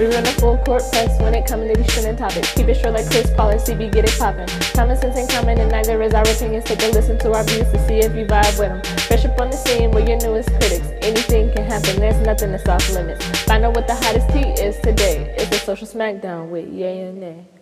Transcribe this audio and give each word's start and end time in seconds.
We 0.00 0.06
run 0.06 0.24
a 0.24 0.32
full 0.40 0.56
court 0.64 0.82
press 0.90 1.20
when 1.20 1.34
it 1.34 1.46
comes 1.46 1.70
to 1.70 1.76
these 1.76 1.92
trending 1.92 2.16
topics. 2.16 2.54
Keep 2.54 2.68
it 2.68 2.80
short 2.80 2.94
like 2.94 3.04
Chris 3.10 3.30
Paul 3.36 3.50
and 3.50 3.60
CB, 3.60 3.92
get 3.92 4.08
it 4.08 4.18
poppin'. 4.18 4.48
Common 4.72 4.96
sense 4.96 5.14
ain't 5.14 5.28
common, 5.28 5.58
and 5.58 5.70
neither 5.70 6.00
is 6.00 6.14
our 6.14 6.22
opinions. 6.22 6.64
Take 6.64 6.82
a 6.84 6.86
listen 6.86 7.18
to 7.18 7.32
our 7.34 7.44
views 7.44 7.70
to 7.70 7.86
see 7.86 7.98
if 7.98 8.16
you 8.16 8.24
vibe 8.24 8.58
with 8.58 8.70
them. 8.70 8.98
Fresh 9.00 9.26
up 9.26 9.38
on 9.38 9.50
the 9.50 9.56
scene, 9.58 9.90
we're 9.90 10.08
your 10.08 10.16
newest 10.16 10.48
critics. 10.52 10.88
Anything 11.02 11.52
can 11.52 11.66
happen, 11.66 12.00
there's 12.00 12.16
nothing 12.24 12.50
that's 12.50 12.66
off 12.66 12.90
limits. 12.94 13.22
Find 13.42 13.62
out 13.62 13.76
what 13.76 13.86
the 13.86 13.94
hottest 13.94 14.30
tea 14.30 14.48
is 14.64 14.80
today. 14.80 15.34
It's 15.36 15.50
the 15.50 15.58
social 15.58 15.86
smackdown 15.86 16.48
with 16.48 16.72
Yay 16.72 17.00
and 17.02 17.20
Nay. 17.20 17.59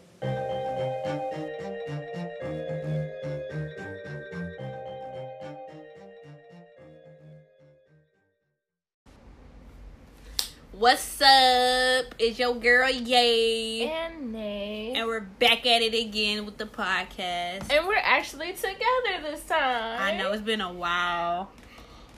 What's 10.79 11.21
up? 11.21 12.15
It's 12.21 12.39
your 12.39 12.55
girl 12.55 12.89
Yay. 12.89 13.89
And 13.91 14.33
Nay. 14.33 14.93
And 14.95 15.09
we're 15.09 15.19
back 15.19 15.67
at 15.67 15.83
it 15.83 15.93
again 15.93 16.47
with 16.47 16.57
the 16.57 16.67
podcast. 16.67 17.69
And 17.73 17.85
we're 17.89 17.97
actually 17.97 18.53
together 18.53 19.23
this 19.25 19.43
time. 19.43 20.01
I 20.01 20.17
know 20.17 20.31
it's 20.31 20.43
been 20.43 20.61
a 20.61 20.73
while. 20.73 21.51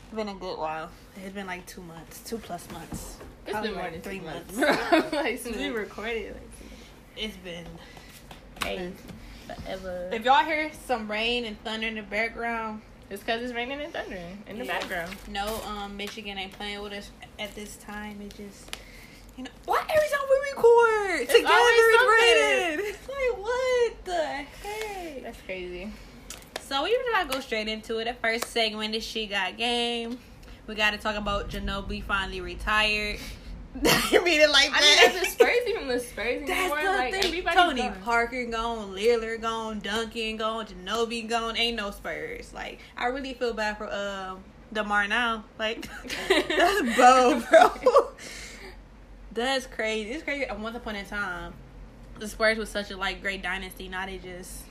It's 0.05 0.15
been 0.15 0.29
a 0.29 0.35
good 0.35 0.59
while. 0.59 0.91
It's 1.17 1.33
been 1.35 1.47
like 1.47 1.65
two 1.65 1.81
months, 1.81 2.21
two 2.21 2.37
plus 2.37 2.71
months. 2.71 3.17
It's 3.47 3.53
Probably 3.53 3.71
been 3.71 3.79
more 3.79 3.91
than 3.91 4.03
three 4.03 4.21
months. 4.21 4.55
months. 4.55 4.83
like 5.15 5.39
since 5.39 5.57
we 5.57 5.71
recorded. 5.71 6.35
Like, 6.35 6.51
It's 7.17 7.37
been. 7.39 7.65
hey, 8.63 8.93
forever. 9.47 10.11
If 10.13 10.23
y'all 10.23 10.45
hear 10.45 10.71
some 10.87 11.11
rain 11.11 11.47
and 11.47 11.59
thunder 11.65 11.87
in 11.87 11.95
the 11.95 12.03
background, 12.03 12.83
It's 13.11 13.23
because 13.23 13.43
it's 13.43 13.53
raining 13.53 13.81
and 13.81 13.93
thundering 13.93 14.43
in 14.47 14.59
the 14.59 14.65
Yeah. 14.65 14.79
background. 14.79 15.17
no, 15.29 15.61
um, 15.67 15.97
Michigan 15.97 16.39
ain't 16.39 16.53
playing 16.53 16.81
with 16.81 16.93
us 16.93 17.11
at 17.39 17.55
this 17.57 17.77
time. 17.77 18.21
It 18.23 18.35
just, 18.37 18.77
you 19.37 19.45
know, 19.45 19.51
why 19.65 19.81
every 19.89 20.09
time 20.09 20.21
we 20.31 20.51
record 20.53 21.21
It's 21.23 21.33
together 21.35 21.55
it's 21.59 22.79
raining? 22.79 22.95
Like 23.09 23.39
what 23.39 24.05
the 24.05 24.25
heck? 24.25 25.23
That's 25.25 25.43
crazy. 25.43 25.93
So 26.61 26.85
we 26.85 26.91
just 26.91 27.11
gotta 27.11 27.29
go 27.29 27.41
straight 27.41 27.67
into 27.67 27.99
it. 27.99 28.05
The 28.05 28.15
first 28.15 28.47
segment 28.47 28.95
is 28.95 29.03
She 29.03 29.27
Got 29.27 29.57
Game. 29.57 30.19
We 30.69 30.77
gotta 30.77 30.99
talk 30.99 31.17
about 31.17 31.49
Ginobili 31.51 32.05
finally 32.05 32.41
retired. 32.41 33.19
you 34.11 34.25
mean 34.25 34.41
it 34.41 34.51
like 34.51 34.71
I 34.73 34.81
mean, 34.81 34.97
that's 35.15 35.21
the 35.21 35.31
Spurs 35.31 35.57
even 35.69 35.87
the 35.87 36.01
Spurs 36.01 36.41
That's 36.47 36.51
anymore. 36.51 36.83
the 36.83 36.89
like 36.89 37.13
thing. 37.13 37.25
everybody's 37.25 37.61
Tony 37.61 37.83
gone. 37.83 38.03
Parker 38.03 38.45
gone, 38.47 38.95
Leonard 38.95 39.43
gone, 39.43 39.79
Duncan 39.79 40.37
gone, 40.37 40.67
Ginobili 40.67 41.29
gone. 41.29 41.57
Ain't 41.57 41.77
no 41.77 41.93
Spurs. 41.93 42.53
Like 42.53 42.81
I 42.97 43.07
really 43.07 43.33
feel 43.35 43.53
bad 43.53 43.79
for 43.79 43.89
um 43.93 44.43
Demar 44.73 45.07
now. 45.07 45.45
Like 45.57 45.89
that's 46.29 46.97
bold, 46.97 47.49
bro. 47.49 48.11
that's 49.33 49.67
crazy. 49.67 50.11
It's 50.11 50.25
crazy. 50.25 50.47
Once 50.59 50.77
upon 50.77 50.97
a 50.97 51.05
time, 51.05 51.53
the 52.19 52.27
Spurs 52.27 52.59
was 52.59 52.69
such 52.69 52.91
a 52.91 52.97
like 52.97 53.23
great 53.23 53.41
dynasty. 53.41 53.89
Now 53.89 54.05
they 54.07 54.19
just 54.19 54.65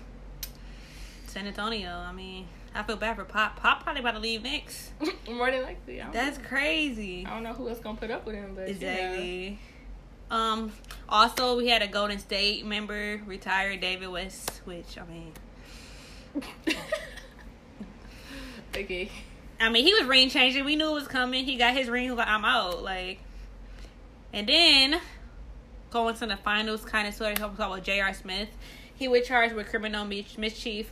San 1.27 1.47
Antonio. 1.47 1.89
I 1.89 2.11
mean, 2.11 2.47
I 2.75 2.83
feel 2.83 2.97
bad 2.97 3.15
for 3.15 3.25
Pop. 3.25 3.59
Pop 3.59 3.83
probably 3.83 4.01
about 4.01 4.13
to 4.13 4.19
leave 4.19 4.43
next. 4.43 4.91
More 5.29 5.49
than 5.51 5.63
likely. 5.63 6.01
That's 6.11 6.37
know. 6.37 6.43
crazy. 6.45 7.25
I 7.25 7.31
don't 7.31 7.43
know 7.43 7.53
who 7.53 7.67
else 7.69 7.79
gonna 7.79 7.97
put 7.97 8.11
up 8.11 8.25
with 8.25 8.35
him, 8.35 8.53
but 8.55 8.67
you 8.67 8.79
know. 8.79 8.87
Exactly. 8.87 9.59
Um. 10.29 10.71
Also, 11.07 11.57
we 11.57 11.67
had 11.67 11.81
a 11.81 11.87
Golden 11.87 12.19
State 12.19 12.65
member 12.65 13.21
retire, 13.25 13.75
David 13.77 14.09
West. 14.09 14.61
Which 14.65 14.97
I 14.97 15.05
mean, 15.11 15.33
okay. 18.75 19.09
I 19.59 19.69
mean, 19.69 19.85
he 19.85 19.93
was 19.93 20.03
ring 20.05 20.29
changing. 20.29 20.63
We 20.63 20.75
knew 20.75 20.89
it 20.89 20.93
was 20.93 21.07
coming. 21.07 21.45
He 21.45 21.57
got 21.57 21.73
his 21.73 21.89
ring. 21.89 22.15
Like, 22.15 22.27
I'm 22.27 22.45
out. 22.45 22.83
Like, 22.83 23.19
and 24.31 24.47
then 24.47 25.01
going 25.89 26.15
to 26.15 26.27
the 26.27 26.37
finals, 26.37 26.85
kind 26.85 27.07
of 27.07 27.13
sort 27.13 27.33
of 27.33 27.39
talking 27.39 27.55
about 27.55 27.83
J.R. 27.83 28.13
Smith. 28.13 28.49
He 28.93 29.07
was 29.07 29.27
charged 29.27 29.55
with 29.55 29.69
criminal 29.69 30.05
mis- 30.05 30.37
mischief 30.37 30.91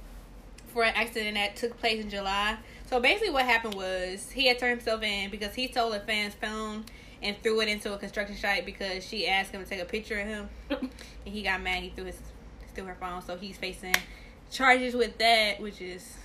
for 0.78 0.84
an 0.84 0.94
accident 0.94 1.34
that 1.34 1.56
took 1.56 1.76
place 1.80 2.04
in 2.04 2.08
July. 2.08 2.56
So 2.86 3.00
basically, 3.00 3.32
what 3.32 3.46
happened 3.46 3.74
was 3.74 4.30
he 4.30 4.46
had 4.46 4.60
turned 4.60 4.74
himself 4.74 5.02
in 5.02 5.32
because 5.32 5.56
he 5.56 5.68
stole 5.70 5.92
a 5.92 6.00
fan's 6.00 6.36
phone 6.36 6.86
and 7.24 7.36
threw 7.42 7.62
it 7.62 7.68
into 7.68 7.96
a 7.96 7.98
construction 7.98 8.38
site 8.38 8.64
because 8.64 9.04
she 9.04 9.28
asked 9.28 9.50
him 9.50 9.64
to 9.64 9.68
take 9.68 9.82
a 9.82 9.86
picture 9.86 10.20
of 10.20 10.28
him, 10.28 10.50
and 10.70 10.90
he 11.24 11.42
got 11.42 11.64
mad. 11.64 11.82
He 11.82 11.90
threw 11.90 12.06
his 12.06 12.20
threw 12.76 12.86
her 12.86 12.96
phone, 13.00 13.24
so 13.24 13.38
he's 13.38 13.58
facing 13.58 13.96
charges 14.52 14.94
with 14.94 15.18
that, 15.18 15.60
which 15.60 15.82
is. 15.82 16.16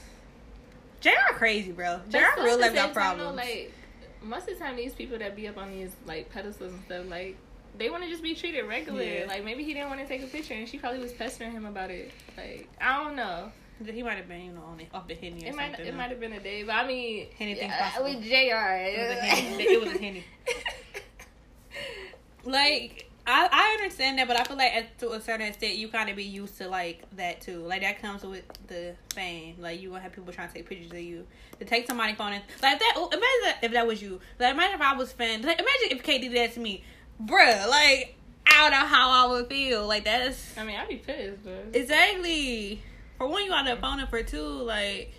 JR 1.01 1.33
crazy, 1.33 1.73
bro. 1.73 2.01
JR 2.11 2.19
real 2.43 2.61
life 2.61 2.75
got 2.75 2.89
same 2.89 2.95
time, 2.95 3.19
though, 3.19 3.25
problems. 3.25 3.37
like 3.37 3.73
most 4.23 4.49
of 4.49 4.59
the 4.59 4.63
time, 4.63 4.77
these 4.77 4.93
people 4.93 5.17
that 5.17 5.35
be 5.35 5.49
up 5.49 5.57
on 5.57 5.71
these 5.71 5.97
like 6.05 6.29
pedestals 6.29 6.75
and 6.75 6.85
stuff, 6.85 7.09
like 7.09 7.39
they 7.79 7.89
want 7.89 8.05
to 8.05 8.11
just 8.11 8.23
be 8.23 8.35
treated 8.35 8.69
regular. 8.69 9.03
Yeah. 9.03 9.25
Like 9.27 9.47
maybe 9.47 9.65
he 9.65 9.73
didn't 9.73 9.89
want 9.89 10.03
to 10.03 10.07
take 10.07 10.23
a 10.23 10.27
picture, 10.27 10.53
and 10.53 10.69
she 10.69 10.77
probably 10.77 11.01
was 11.01 11.15
pestering 11.15 11.53
him 11.53 11.65
about 11.65 11.91
it. 11.91 12.13
Like 12.37 12.69
I 12.79 13.03
don't 13.03 13.17
know. 13.17 13.51
He 13.87 14.03
might 14.03 14.17
have 14.17 14.29
been, 14.29 14.45
you 14.47 14.53
know, 14.53 14.63
on 14.63 14.79
the, 14.79 14.87
off 14.95 15.09
the 15.09 15.15
henny 15.15 15.45
or 15.45 15.49
It 15.49 15.55
might 15.55 15.79
it 15.79 15.93
uh, 15.93 15.97
might 15.97 16.11
have 16.11 16.21
been 16.21 16.33
a 16.33 16.41
day, 16.41 16.63
but 16.63 16.75
I 16.75 16.87
mean, 16.87 17.27
Anything's 17.39 17.73
yeah, 17.73 17.91
possible. 17.91 18.11
with 18.15 18.23
Jr. 18.23 18.31
It 18.31 18.99
was 18.99 19.19
a 19.19 19.21
henny. 19.21 19.63
It 19.65 19.81
was 19.81 19.95
a 19.95 19.99
henny. 19.99 20.25
Like 22.45 23.09
I, 23.25 23.49
I 23.53 23.79
understand 23.79 24.19
that, 24.19 24.27
but 24.27 24.39
I 24.39 24.45
feel 24.45 24.57
like 24.57 24.75
at, 24.75 24.99
to 24.99 25.13
a 25.13 25.21
certain 25.21 25.47
extent, 25.47 25.77
you 25.77 25.89
kind 25.89 26.11
of 26.11 26.17
be 26.17 26.25
used 26.25 26.59
to 26.59 26.69
like 26.69 27.03
that 27.17 27.41
too. 27.41 27.61
Like 27.61 27.83
that 27.83 28.03
comes 28.03 28.25
with 28.25 28.45
the 28.67 28.95
fame. 29.15 29.57
Like 29.61 29.81
you 29.81 29.91
gonna 29.91 30.01
have 30.01 30.13
people 30.13 30.33
trying 30.33 30.49
to 30.49 30.55
take 30.55 30.69
pictures 30.69 30.91
of 30.91 30.99
you 30.99 31.27
to 31.59 31.65
take 31.65 31.87
somebody's 31.87 32.17
phone. 32.17 32.33
And, 32.33 32.43
like 32.63 32.79
that. 32.81 32.95
oh, 32.97 33.09
Imagine 33.09 33.59
if 33.63 33.73
that 33.73 33.87
was 33.87 34.03
you. 34.03 34.21
Like 34.41 34.55
imagine 34.55 34.75
if 34.75 34.81
I 34.81 34.95
was 34.97 35.13
fan. 35.13 35.43
Like, 35.43 35.61
imagine 35.61 35.97
if 35.97 36.03
Kate 36.03 36.21
did 36.21 36.33
that 36.33 36.55
to 36.55 36.61
me, 36.61 36.83
bruh. 37.23 37.69
Like 37.69 38.17
I 38.47 38.69
don't 38.69 38.73
know 38.73 38.87
how 38.87 39.11
I 39.11 39.31
would 39.31 39.47
feel. 39.47 39.87
Like 39.87 40.05
that's 40.05 40.59
I 40.59 40.65
mean, 40.65 40.77
I'd 40.77 40.89
be 40.89 40.97
pissed, 40.97 41.45
but 41.45 41.69
exactly. 41.75 42.83
For 43.19 43.27
one, 43.27 43.45
you 43.45 43.53
out 43.53 43.65
there 43.65 43.77
phone, 43.77 44.01
and 44.01 44.09
for 44.09 44.23
two, 44.23 44.43
like 44.43 45.13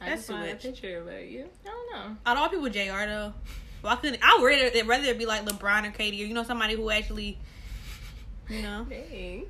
I 0.00 0.10
that's 0.10 0.26
too 0.26 0.34
much. 0.34 0.62
picture. 0.62 1.02
But 1.04 1.26
you, 1.26 1.46
I 1.64 1.68
don't 1.68 1.92
know. 1.92 2.16
out 2.26 2.36
of 2.36 2.42
all 2.42 2.48
people, 2.48 2.68
Jr. 2.68 3.06
though. 3.06 3.32
Well, 3.82 3.92
I 3.92 3.96
couldn't. 3.96 4.20
I 4.22 4.38
would 4.40 4.46
rather 4.46 4.64
it 4.64 4.86
rather 4.86 5.04
it 5.04 5.18
be 5.18 5.26
like 5.26 5.44
LeBron 5.44 5.88
or 5.88 5.90
Katie 5.92 6.22
or 6.22 6.26
you 6.26 6.34
know 6.34 6.42
somebody 6.42 6.74
who 6.74 6.90
actually, 6.90 7.38
you 8.48 8.62
know. 8.62 8.86
Dang. 8.88 9.46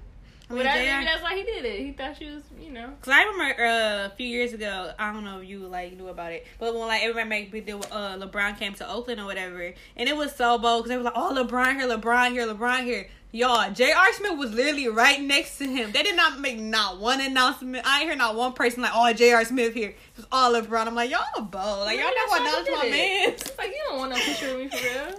I 0.50 0.52
mean, 0.52 0.62
But 0.62 0.66
I, 0.66 0.76
maybe 0.76 1.04
that's 1.06 1.22
why 1.22 1.36
he 1.36 1.42
did 1.42 1.64
it. 1.64 1.80
He 1.80 1.92
thought 1.92 2.18
she 2.18 2.26
was, 2.26 2.42
you 2.60 2.70
know. 2.70 2.90
Cause 3.00 3.14
I 3.14 3.22
remember 3.22 3.64
uh, 3.64 4.06
a 4.06 4.12
few 4.14 4.26
years 4.26 4.52
ago, 4.52 4.92
I 4.98 5.10
don't 5.10 5.24
know 5.24 5.40
if 5.40 5.48
you 5.48 5.60
like 5.60 5.96
knew 5.96 6.08
about 6.08 6.32
it, 6.32 6.46
but 6.58 6.74
when 6.74 6.86
like 6.86 7.02
everybody 7.02 7.28
made 7.28 7.50
big 7.50 7.64
deal, 7.64 7.82
uh, 7.90 8.18
LeBron 8.18 8.58
came 8.58 8.74
to 8.74 8.90
Oakland 8.90 9.20
or 9.22 9.24
whatever, 9.24 9.72
and 9.96 10.08
it 10.08 10.14
was 10.14 10.34
so 10.34 10.58
bold 10.58 10.84
because 10.84 10.90
they 10.90 10.96
was 10.98 11.04
like, 11.06 11.14
"Oh, 11.16 11.32
LeBron 11.34 11.76
here, 11.76 11.88
LeBron 11.88 12.32
here, 12.32 12.46
LeBron 12.46 12.84
here." 12.84 13.08
Y'all, 13.34 13.68
J.R. 13.72 14.12
Smith 14.12 14.38
was 14.38 14.52
literally 14.52 14.86
right 14.86 15.20
next 15.20 15.58
to 15.58 15.64
him. 15.66 15.90
They 15.90 16.04
did 16.04 16.14
not 16.14 16.38
make 16.38 16.56
not 16.56 17.00
one 17.00 17.20
announcement. 17.20 17.84
I 17.84 17.98
ain't 18.02 18.08
hear 18.08 18.14
not 18.16 18.36
one 18.36 18.52
person 18.52 18.80
like, 18.82 18.92
"Oh, 18.94 19.12
J.R. 19.12 19.44
Smith 19.44 19.74
here." 19.74 19.88
It 19.88 19.96
was 20.16 20.26
all 20.30 20.52
LeBron. 20.52 20.86
I'm 20.86 20.94
like, 20.94 21.10
y'all 21.10 21.24
a 21.36 21.42
bold. 21.42 21.80
Like 21.80 21.98
y'all 21.98 22.06
Maybe 22.06 22.14
not 22.14 22.14
that's 22.14 22.30
gonna 22.30 22.44
why 22.44 22.50
announce 22.50 22.68
my 22.70 22.82
did 22.84 22.90
man. 22.92 23.28
It's 23.30 23.58
like 23.58 23.68
you 23.70 23.80
don't 23.88 23.98
want 23.98 24.10
no 24.12 24.16
picture 24.18 24.50
of 24.52 24.58
me 24.60 24.68
for 24.68 24.76
real. 24.76 25.18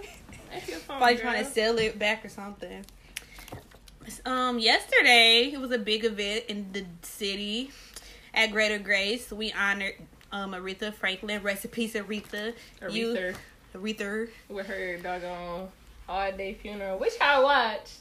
Phone, 0.86 0.96
Probably 0.96 1.14
girl. 1.16 1.22
trying 1.24 1.44
to 1.44 1.50
sell 1.50 1.76
it 1.76 1.98
back 1.98 2.24
or 2.24 2.30
something. 2.30 2.86
Um, 4.24 4.58
yesterday 4.60 5.50
it 5.52 5.60
was 5.60 5.70
a 5.72 5.78
big 5.78 6.06
event 6.06 6.44
in 6.48 6.68
the 6.72 6.86
city 7.02 7.70
at 8.32 8.50
Greater 8.50 8.78
Grace. 8.78 9.30
We 9.30 9.52
honored 9.52 9.94
um 10.32 10.52
Aretha 10.52 10.94
Franklin. 10.94 11.42
Recipes 11.42 11.92
Aretha. 11.92 12.54
You, 12.90 13.08
Aretha 13.12 13.34
Aretha. 13.74 14.28
with 14.48 14.66
her 14.68 14.96
doggone 14.96 15.68
all 16.08 16.32
day 16.32 16.54
funeral, 16.54 16.98
which 16.98 17.12
I 17.20 17.40
watched. 17.42 17.98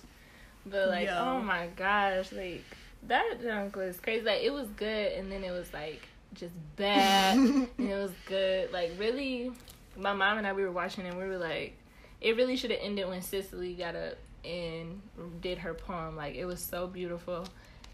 But 0.66 0.90
like, 0.90 1.08
Yo. 1.08 1.18
oh 1.18 1.42
my 1.42 1.68
gosh, 1.76 2.32
like 2.32 2.64
that 3.08 3.42
junk 3.42 3.76
was 3.76 4.00
crazy. 4.00 4.26
Like 4.26 4.42
it 4.44 4.52
was 4.52 4.68
good, 4.70 5.14
and 5.14 5.32
then 5.32 5.44
it 5.44 5.52
was 5.52 5.72
like 5.74 6.02
just 6.34 6.54
bad, 6.76 7.38
and 7.38 7.70
it 7.78 7.96
was 7.96 8.12
good. 8.26 8.72
Like 8.72 8.92
really, 8.98 9.52
my 9.98 10.14
mom 10.14 10.38
and 10.38 10.48
I 10.48 10.54
we 10.54 10.64
were 10.64 10.72
watching, 10.72 11.06
and 11.06 11.18
we 11.18 11.26
were 11.26 11.38
like, 11.38 11.76
it 12.22 12.36
really 12.36 12.56
should 12.56 12.72
have 12.72 12.80
ended 12.82 13.08
when 13.08 13.22
Cicely 13.22 13.74
got 13.74 13.96
up 13.96 14.16
and 14.44 15.02
did 15.42 15.60
her 15.60 15.74
poem. 15.74 16.16
Like 16.16 16.36
it 16.36 16.46
was 16.46 16.60
so 16.60 16.88
beautiful. 16.88 17.48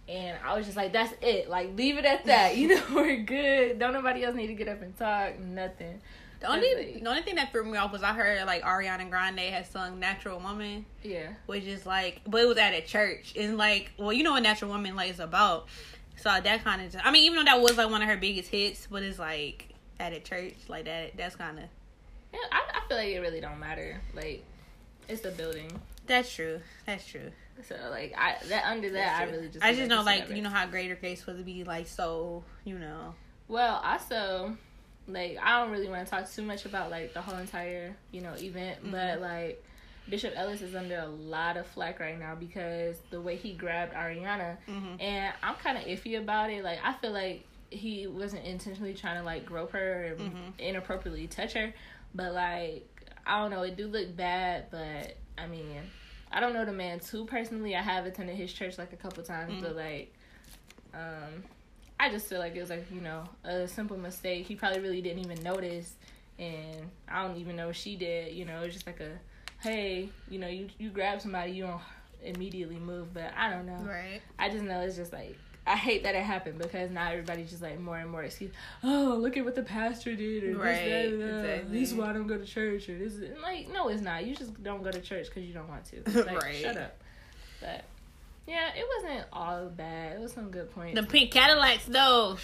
And 0.09 0.37
I 0.43 0.57
was 0.57 0.65
just 0.65 0.75
like, 0.75 0.91
that's 0.91 1.13
it. 1.21 1.49
Like, 1.49 1.77
leave 1.77 1.97
it 1.97 2.05
at 2.05 2.25
that. 2.25 2.57
You 2.57 2.75
know, 2.75 2.83
we're 2.95 3.17
good. 3.17 3.79
Don't 3.79 3.93
nobody 3.93 4.23
else 4.25 4.35
need 4.35 4.47
to 4.47 4.55
get 4.55 4.67
up 4.67 4.81
and 4.81 4.97
talk. 4.97 5.39
Nothing. 5.39 6.01
The 6.41 6.51
only 6.51 6.75
Like- 6.75 7.03
the 7.03 7.09
only 7.09 7.21
thing 7.21 7.35
that 7.35 7.51
threw 7.51 7.63
me 7.63 7.77
off 7.77 7.91
was 7.91 8.03
I 8.03 8.13
heard 8.13 8.45
like 8.45 8.63
Ariana 8.63 9.09
Grande 9.09 9.39
had 9.39 9.65
sung 9.67 9.99
"Natural 9.99 10.39
Woman," 10.39 10.85
Yeah. 11.03 11.29
which 11.45 11.63
is 11.65 11.85
like, 11.85 12.21
but 12.27 12.41
it 12.41 12.47
was 12.47 12.57
at 12.57 12.73
a 12.73 12.81
church, 12.81 13.33
and 13.37 13.57
like, 13.57 13.91
well, 13.97 14.11
you 14.11 14.23
know 14.23 14.31
what 14.31 14.43
"Natural 14.43 14.71
Woman" 14.71 14.95
like 14.95 15.11
is 15.11 15.19
about. 15.19 15.67
So 16.17 16.29
that 16.41 16.63
kind 16.63 16.81
of, 16.83 17.01
I 17.03 17.11
mean, 17.11 17.23
even 17.23 17.37
though 17.37 17.45
that 17.45 17.61
was 17.61 17.77
like 17.77 17.89
one 17.89 18.01
of 18.01 18.07
her 18.09 18.17
biggest 18.17 18.49
hits, 18.49 18.87
but 18.89 19.01
it's 19.03 19.17
like 19.19 19.69
at 19.99 20.13
a 20.13 20.19
church 20.19 20.55
like 20.67 20.85
that. 20.85 21.15
That's 21.15 21.35
kind 21.35 21.57
of 21.59 21.65
Yeah, 22.33 22.39
I, 22.51 22.61
I 22.83 22.87
feel 22.87 22.97
like 22.97 23.09
it 23.09 23.19
really 23.19 23.39
don't 23.41 23.59
matter. 23.59 24.01
Like, 24.15 24.43
it's 25.07 25.21
the 25.21 25.31
building. 25.31 25.79
that's 26.07 26.33
true. 26.33 26.59
That's 26.87 27.05
true. 27.07 27.31
So 27.67 27.75
like, 27.91 28.13
I 28.17 28.37
that 28.49 28.65
under 28.65 28.89
that 28.91 29.21
I 29.21 29.23
really 29.31 29.47
just. 29.47 29.63
I 29.63 29.75
just 29.75 29.89
know 29.89 30.01
like 30.01 30.29
you 30.29 30.41
know 30.41 30.49
how 30.49 30.65
Greater 30.65 30.95
Grace 30.95 31.19
supposed 31.19 31.37
to 31.37 31.43
be 31.43 31.63
like 31.63 31.87
so 31.87 32.43
you 32.63 32.79
know 32.79 33.13
Well, 33.47 33.79
also, 33.83 34.57
like 35.13 35.37
I 35.41 35.59
don't 35.61 35.71
really 35.71 35.89
want 35.89 36.05
to 36.05 36.09
talk 36.11 36.29
too 36.31 36.41
much 36.43 36.65
about 36.65 36.89
like 36.91 37.13
the 37.13 37.21
whole 37.21 37.37
entire 37.37 37.95
you 38.11 38.21
know 38.21 38.33
event, 38.37 38.79
Mm-hmm. 38.81 38.91
but 38.91 39.21
like 39.21 39.63
Bishop 40.09 40.33
Ellis 40.35 40.61
is 40.61 40.73
under 40.75 40.97
a 40.97 41.07
lot 41.07 41.57
of 41.57 41.67
flack 41.67 41.99
right 41.99 42.17
now 42.19 42.35
because 42.35 42.97
the 43.11 43.21
way 43.21 43.35
he 43.35 43.53
grabbed 43.53 43.93
Ariana, 43.93 44.57
Mhm. 44.67 44.99
and 45.01 45.33
I'm 45.43 45.55
kind 45.55 45.77
of 45.77 45.83
iffy 45.85 46.19
about 46.19 46.49
it. 46.49 46.63
Like 46.63 46.79
I 46.83 46.93
feel 46.93 47.11
like 47.11 47.45
he 47.69 48.07
wasn't 48.07 48.43
intentionally 48.45 48.93
trying 48.93 49.17
to 49.17 49.23
like 49.23 49.45
grope 49.45 49.71
her 49.71 50.15
and 50.17 50.19
Mhm. 50.19 50.59
inappropriately 50.59 51.27
touch 51.27 51.53
her, 51.53 51.73
but 52.15 52.33
like 52.33 52.87
I 53.25 53.39
don't 53.39 53.51
know, 53.51 53.61
it 53.61 53.77
do 53.77 53.87
look 53.87 54.15
bad. 54.17 54.65
But 54.71 55.15
I 55.37 55.45
mean, 55.47 55.77
I 56.31 56.39
don't 56.39 56.53
know 56.53 56.65
the 56.65 56.73
man 56.73 56.99
too 56.99 57.25
personally. 57.25 57.75
I 57.75 57.81
have 57.81 58.05
attended 58.05 58.35
his 58.35 58.51
church 58.51 58.77
like 58.77 58.91
a 58.93 58.97
couple 58.97 59.23
times, 59.23 59.61
but 59.61 59.75
like, 59.75 60.13
um, 60.93 61.43
I 62.01 62.09
just 62.09 62.25
feel 62.25 62.39
like 62.39 62.55
it 62.55 62.59
was 62.59 62.71
like 62.71 62.87
you 62.91 62.99
know 62.99 63.23
a 63.43 63.67
simple 63.67 63.95
mistake. 63.95 64.47
He 64.47 64.55
probably 64.55 64.79
really 64.79 65.01
didn't 65.01 65.19
even 65.19 65.43
notice, 65.43 65.93
and 66.39 66.89
I 67.07 67.25
don't 67.25 67.37
even 67.37 67.55
know 67.55 67.69
if 67.69 67.75
she 67.75 67.95
did. 67.95 68.33
You 68.33 68.45
know, 68.45 68.63
it's 68.63 68.73
just 68.73 68.87
like 68.87 68.99
a, 68.99 69.11
hey, 69.61 70.09
you 70.27 70.39
know, 70.39 70.47
you 70.47 70.67
you 70.79 70.89
grab 70.89 71.21
somebody, 71.21 71.51
you 71.51 71.63
don't 71.63 71.81
immediately 72.23 72.77
move. 72.77 73.13
But 73.13 73.33
I 73.37 73.51
don't 73.51 73.67
know. 73.67 73.87
Right. 73.87 74.19
I 74.39 74.49
just 74.49 74.63
know 74.63 74.81
it's 74.81 74.95
just 74.95 75.13
like 75.13 75.37
I 75.67 75.75
hate 75.75 76.01
that 76.03 76.15
it 76.15 76.23
happened 76.23 76.57
because 76.57 76.89
now 76.89 77.11
everybody's 77.11 77.51
just 77.51 77.61
like 77.61 77.79
more 77.79 77.97
and 77.97 78.09
more 78.09 78.23
excuse. 78.23 78.51
Oh, 78.83 79.15
look 79.21 79.37
at 79.37 79.45
what 79.45 79.53
the 79.53 79.61
pastor 79.61 80.15
did, 80.15 80.43
or 80.43 80.57
Right, 80.57 80.73
this, 80.73 81.11
that, 81.11 81.17
that. 81.19 81.35
exactly. 81.53 81.79
This 81.79 81.91
is 81.91 81.95
why 81.95 82.09
I 82.09 82.13
don't 82.13 82.25
go 82.25 82.37
to 82.39 82.45
church, 82.45 82.89
or 82.89 82.97
this. 82.97 83.13
Is, 83.13 83.37
like, 83.43 83.71
no, 83.71 83.89
it's 83.89 84.01
not. 84.01 84.25
You 84.25 84.35
just 84.35 84.61
don't 84.63 84.81
go 84.81 84.89
to 84.89 85.01
church 85.01 85.27
because 85.27 85.43
you 85.43 85.53
don't 85.53 85.69
want 85.69 85.85
to. 85.85 86.25
Like, 86.25 86.41
Right. 86.41 86.55
Shut 86.55 86.77
up. 86.77 86.97
But 87.59 87.83
yeah, 88.47 88.69
it 88.75 88.85
wasn't 89.03 89.27
all 89.31 89.69
bad. 89.69 90.13
It 90.13 90.19
was 90.19 90.33
some 90.33 90.49
good 90.51 90.71
points. 90.71 90.99
The 90.99 91.05
pink 91.05 91.31
Cadillacs, 91.31 91.85
though. 91.85 92.37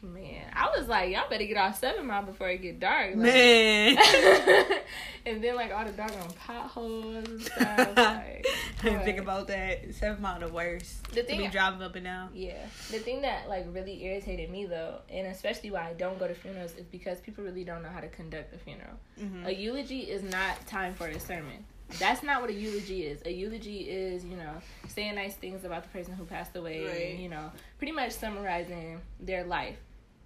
Man, 0.00 0.44
I 0.54 0.70
was 0.78 0.86
like, 0.86 1.12
y'all 1.12 1.28
better 1.28 1.44
get 1.44 1.56
off 1.56 1.80
Seven 1.80 2.06
Mile 2.06 2.22
before 2.22 2.48
it 2.50 2.62
get 2.62 2.78
dark. 2.78 3.16
Like, 3.16 3.16
Man. 3.16 3.98
and 5.26 5.42
then 5.42 5.56
like 5.56 5.72
all 5.72 5.84
the 5.84 5.90
doggone 5.90 6.30
potholes 6.38 7.28
and 7.28 7.42
stuff. 7.42 7.88
Like, 7.96 9.04
Think 9.04 9.18
about 9.18 9.48
that. 9.48 9.92
Seven 9.96 10.22
mile 10.22 10.38
the 10.38 10.48
worst. 10.48 11.02
The 11.08 11.22
to 11.22 11.24
thing- 11.24 11.40
be 11.40 11.48
driving 11.48 11.82
up 11.82 11.96
and 11.96 12.04
down. 12.04 12.30
Yeah. 12.32 12.64
The 12.92 13.00
thing 13.00 13.22
that 13.22 13.48
like 13.48 13.66
really 13.72 14.04
irritated 14.04 14.50
me 14.50 14.66
though, 14.66 15.00
and 15.10 15.26
especially 15.26 15.72
why 15.72 15.88
I 15.88 15.94
don't 15.94 16.16
go 16.18 16.28
to 16.28 16.34
funerals, 16.34 16.74
is 16.76 16.86
because 16.86 17.18
people 17.20 17.42
really 17.42 17.64
don't 17.64 17.82
know 17.82 17.88
how 17.88 18.00
to 18.00 18.08
conduct 18.08 18.54
a 18.54 18.58
funeral. 18.58 18.94
Mm-hmm. 19.20 19.46
A 19.46 19.50
eulogy 19.50 20.00
is 20.02 20.22
not 20.22 20.64
time 20.68 20.94
for 20.94 21.08
a 21.08 21.18
sermon. 21.18 21.64
That's 21.98 22.22
not 22.22 22.40
what 22.42 22.50
a 22.50 22.52
eulogy 22.52 23.04
is. 23.06 23.20
A 23.24 23.32
eulogy 23.32 23.78
is, 23.80 24.24
you 24.24 24.36
know, 24.36 24.52
saying 24.88 25.14
nice 25.14 25.34
things 25.34 25.64
about 25.64 25.84
the 25.84 25.88
person 25.88 26.14
who 26.14 26.24
passed 26.24 26.54
away, 26.56 26.84
Right. 26.84 27.10
and 27.12 27.20
you 27.20 27.28
know, 27.28 27.50
pretty 27.78 27.92
much 27.92 28.12
summarizing 28.12 29.00
their 29.20 29.44
life. 29.44 29.76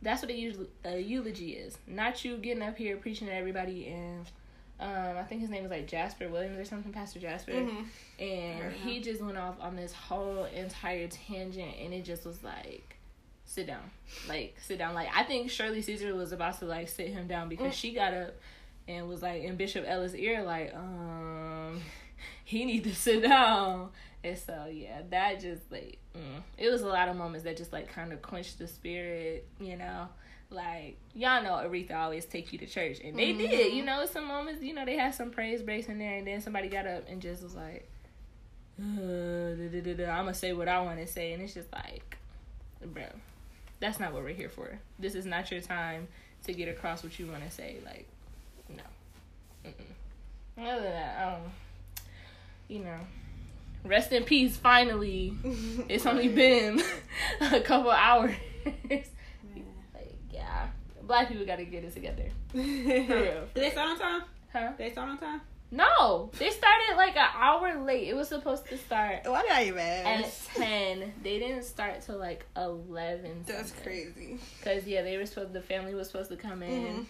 That's 0.03 0.21
what 0.23 0.31
a, 0.33 0.55
a 0.85 0.99
eulogy 0.99 1.53
is. 1.53 1.79
Not 1.87 2.25
you 2.25 2.37
getting 2.39 2.63
up 2.65 2.77
here 2.77 2.97
preaching 2.97 3.29
to 3.29 3.35
everybody 3.35 3.89
and. 3.89 4.27
Um, 4.81 5.17
I 5.17 5.23
think 5.23 5.43
his 5.43 5.51
name 5.51 5.63
was 5.63 5.71
like 5.71 5.87
Jasper 5.87 6.29
Williams 6.29 6.59
or 6.59 6.65
something, 6.65 6.93
Pastor 6.93 7.21
Jasper 7.21 7.53
Mhm. 7.53 7.85
and 8.19 8.73
he 8.73 9.01
just 9.01 9.21
went 9.23 9.39
off 9.39 9.55
on 9.61 9.77
this 9.77 9.93
whole 9.93 10.45
entire 10.47 11.07
tangent 11.07 11.77
and 11.81 11.95
it 11.95 12.05
just 12.05 12.25
was 12.27 12.43
like 12.43 12.97
sit 13.45 13.69
down 13.69 13.91
like 14.29 14.57
sit 14.61 14.79
down 14.79 14.95
like 14.95 15.09
i 15.15 15.23
think 15.23 15.51
shirley 15.51 15.83
caesar 15.83 16.15
was 16.15 16.33
about 16.33 16.59
to 16.59 16.65
like 16.65 16.89
sit 16.89 17.09
him 17.09 17.27
down 17.29 17.49
because 17.49 17.73
Mm. 17.75 17.77
she 17.77 17.93
got 17.93 18.13
up 18.15 18.35
and 18.89 19.09
was 19.09 19.23
like 19.23 19.43
in 19.43 19.57
bishop 19.57 19.85
ellis 19.87 20.15
ear 20.15 20.43
like 20.43 20.75
um 20.75 21.81
he 22.45 22.65
need 22.65 22.85
to 22.85 22.95
sit 22.95 23.23
down 23.23 23.89
and 24.25 24.39
so 24.39 24.67
yeah 24.73 25.03
that 25.11 25.41
just 25.41 25.71
like 25.71 25.99
mm, 26.17 26.43
it 26.59 26.71
was 26.71 26.83
a 26.83 26.87
lot 26.87 27.09
of 27.09 27.17
moments 27.17 27.45
that 27.45 27.57
just 27.57 27.73
like 27.73 27.93
kind 27.93 28.13
of 28.13 28.21
quenched 28.23 28.59
the 28.59 28.67
spirit 28.67 29.47
you 29.61 29.77
know 29.77 30.09
like 30.51 30.97
y'all 31.15 31.43
know 31.43 31.53
Aretha 31.53 31.95
always 31.95 32.27
takes 32.27 32.53
you 32.53 32.59
to 32.59 32.67
church, 32.67 32.99
and 33.03 33.19
they 33.19 33.33
did. 33.33 33.73
Mhm. 33.73 33.75
You 33.75 33.85
know, 33.85 34.05
some 34.05 34.27
moments, 34.27 34.63
you 34.63 34.75
know, 34.75 34.85
they 34.85 34.97
had 34.97 35.15
some 35.15 35.31
praise 35.31 35.63
breaks 35.63 35.87
in 35.89 35.99
there, 35.99 36.19
and 36.19 36.27
then 36.27 36.43
somebody 36.43 36.69
got 36.69 36.87
up 36.87 37.09
and 37.09 37.23
just 37.23 37.43
was 37.43 37.55
like, 37.55 37.89
uh, 38.79 38.85
I'm 38.85 40.05
gonna 40.07 40.35
say 40.35 40.53
what 40.53 40.69
I 40.69 40.81
want 40.83 40.99
to 40.99 41.07
say, 41.07 41.33
and 41.33 41.43
it's 41.43 41.55
just 41.55 41.73
like, 41.73 42.19
bro, 42.85 43.05
that's 43.81 43.99
not 43.99 44.13
what 44.13 44.23
we're 44.25 44.35
here 44.35 44.51
for. 44.51 44.79
This 44.99 45.15
is 45.15 45.25
not 45.25 45.51
your 45.51 45.61
time 45.63 46.09
to 46.45 46.53
get 46.53 46.69
across 46.69 47.03
what 47.03 47.19
you 47.19 47.29
want 47.29 47.45
to 47.45 47.51
say. 47.51 47.79
Like. 47.85 48.07
Mm-mm. 49.65 49.73
Other 50.59 50.83
than 50.83 50.93
that, 50.93 51.29
um, 51.35 51.41
you 52.69 52.81
know, 52.81 52.99
rest 53.85 54.13
in 54.13 54.25
peace. 54.25 54.57
Finally, 54.57 55.35
it's 55.89 56.07
only 56.07 56.29
been 56.29 56.81
a 57.41 57.61
couple 57.61 57.91
hours. 57.91 58.35
like, 58.91 59.07
yeah, 60.31 60.69
black 61.03 61.29
people 61.29 61.47
got 61.47 61.57
to 61.57 61.65
get 61.65 61.85
it 61.85 61.95
together. 61.95 62.29
Did 62.55 63.09
real. 63.11 63.49
they 63.55 63.71
start 63.71 63.91
on 63.91 63.99
time? 63.99 64.23
Huh? 64.53 64.69
Did 64.69 64.79
they 64.79 64.91
start 64.93 65.09
on 65.11 65.19
time? 65.19 65.41
No, 65.75 66.31
they 66.39 66.51
started 66.51 66.97
like 66.99 67.17
an 67.17 67.29
hour 67.35 67.83
late. 67.83 68.07
It 68.07 68.15
was 68.15 68.29
supposed 68.29 68.67
to 68.69 68.77
start 68.77 69.21
Why 69.25 69.41
did 69.41 69.53
I 69.53 69.65
even 69.65 69.79
at 69.79 70.31
ten. 70.55 71.15
They 71.23 71.39
didn't 71.39 71.65
start 71.65 72.03
till 72.03 72.19
like 72.19 72.45
eleven. 72.55 73.43
That's 73.47 73.71
crazy. 73.71 74.39
Cause 74.63 74.87
yeah, 74.87 75.01
they 75.01 75.17
were 75.17 75.25
supposed. 75.25 75.55
The 75.55 75.63
family 75.63 75.95
was 75.95 76.09
supposed 76.09 76.29
to 76.31 76.37
come 76.37 76.63
in 76.63 76.83
Mhm. 76.85 77.07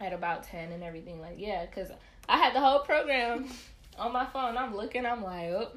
At 0.00 0.12
about 0.12 0.44
ten 0.44 0.72
and 0.72 0.82
everything. 0.82 1.20
Like 1.20 1.36
yeah, 1.38 1.66
cause 1.66 1.88
I 2.28 2.38
had 2.38 2.54
the 2.54 2.60
whole 2.60 2.80
program 2.80 3.48
on 3.98 4.12
my 4.12 4.26
phone. 4.26 4.56
I'm 4.56 4.74
looking. 4.76 5.06
I'm 5.06 5.22
like, 5.22 5.48
oh, 5.50 5.70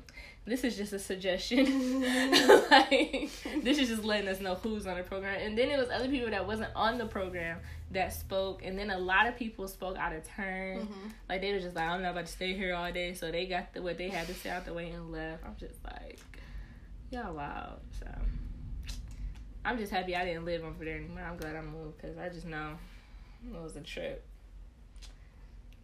this 0.45 0.63
is 0.63 0.75
just 0.75 0.94
a 0.94 1.00
suggestion. 1.00 2.01
like 2.71 3.29
this 3.63 3.77
is 3.77 3.89
just 3.89 4.03
letting 4.03 4.27
us 4.27 4.39
know 4.39 4.56
who's 4.56 4.88
on 4.88 4.97
the 4.97 5.03
program. 5.03 5.39
And 5.41 5.57
then 5.57 5.69
it 5.69 5.77
was 5.77 5.89
other 5.89 6.09
people 6.09 6.29
that 6.31 6.45
wasn't 6.45 6.69
on 6.75 6.97
the 6.97 7.06
program 7.06 7.59
that 7.91 8.13
spoke. 8.13 8.63
And 8.63 8.77
then 8.77 8.89
a 8.89 8.97
lot 8.97 9.27
of 9.27 9.35
people 9.38 9.68
spoke 9.68 9.97
out 9.97 10.13
of 10.13 10.23
turn. 10.23 10.79
Mhm. 10.88 11.12
Like 11.29 11.41
they 11.41 11.53
were 11.53 11.59
just 11.59 11.75
like, 11.75 11.85
I'm 11.85 12.01
not 12.01 12.12
about 12.12 12.25
to 12.25 12.31
stay 12.31 12.53
here 12.53 12.73
all 12.73 12.91
day. 12.91 13.13
So 13.13 13.31
they 13.31 13.45
got 13.45 13.73
the 13.73 13.81
what 13.81 13.97
they 13.97 14.09
had 14.09 14.27
to 14.27 14.33
say 14.33 14.50
out 14.50 14.65
the 14.65 14.73
way 14.73 14.89
and 14.89 15.12
left. 15.12 15.44
I'm 15.45 15.56
just 15.59 15.83
like, 15.83 16.19
y'all 17.12 17.33
wild. 17.33 17.79
So 18.00 18.07
I'm 19.63 19.77
just 19.77 19.91
happy 19.91 20.15
I 20.15 20.25
didn't 20.25 20.45
live 20.45 20.63
over 20.63 20.83
there 20.83 20.97
anymore. 20.97 21.23
I'm 21.23 21.38
glad 21.38 21.56
I 21.56 21.62
moved 21.62 21.97
because 22.01 22.18
I 22.18 22.29
just 22.29 22.47
know 22.47 22.77
it 23.48 23.62
was 23.62 23.76
a 23.76 23.82
trip. 23.82 24.26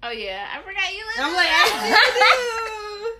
Oh 0.03 0.11
yeah, 0.11 0.47
I 0.53 0.59
forgot 0.61 0.93
you 0.93 1.03
lived. 1.05 1.19
I'm 1.19 1.33
like, 1.33 1.47
I 1.49 3.13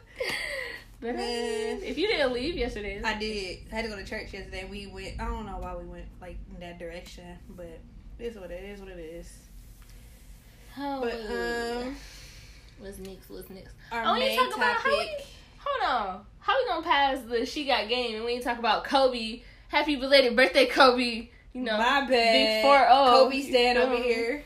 But 1.00 1.16
Man. 1.16 1.80
if 1.84 1.98
you 1.98 2.08
didn't 2.08 2.34
leave 2.34 2.56
yesterday, 2.56 3.02
I 3.04 3.18
did. 3.18 3.60
I 3.72 3.76
had 3.76 3.86
to 3.86 3.90
go 3.90 3.98
to 3.98 4.04
church 4.04 4.34
yesterday. 4.34 4.68
We 4.70 4.88
went. 4.88 5.20
I 5.20 5.26
don't 5.26 5.46
know 5.46 5.58
why 5.60 5.76
we 5.76 5.86
went 5.86 6.06
like 6.22 6.38
in 6.54 6.60
that 6.62 6.80
direction, 6.80 7.38
but 7.50 7.80
it's 8.20 8.36
what 8.38 8.52
it 8.52 8.64
is. 8.64 8.80
What 8.80 8.90
it 8.90 9.00
is. 9.00 9.32
oh, 10.78 11.02
But 11.02 11.14
um, 11.86 11.96
what's 12.80 12.98
next? 13.00 13.30
What's 13.30 13.50
next? 13.50 13.74
our 13.92 14.04
Oh, 14.06 14.14
we 14.14 14.20
main 14.20 14.38
talk 14.40 14.56
about 14.56 14.76
how 14.78 14.90
we- 14.92 15.10
Hold 15.60 15.92
on. 15.92 16.26
How 16.40 16.56
we 16.62 16.68
gonna 16.70 16.84
pass 16.86 17.20
the 17.28 17.46
she 17.46 17.66
got 17.66 17.90
game 17.90 18.16
and 18.16 18.24
we 18.26 18.32
ain't 18.34 18.44
talk 18.44 18.58
about 18.60 18.84
Kobe? 18.86 19.42
Happy 19.70 19.96
belated 19.98 20.36
birthday, 20.36 20.66
Kobe. 20.66 21.30
You 21.58 21.64
know, 21.64 21.76
My 21.80 22.02
bad. 22.02 22.10
big 22.10 22.62
four 22.62 22.86
oh. 22.88 23.24
Kobe 23.24 23.42
stand 23.42 23.80
over 23.80 23.98
here. 23.98 24.44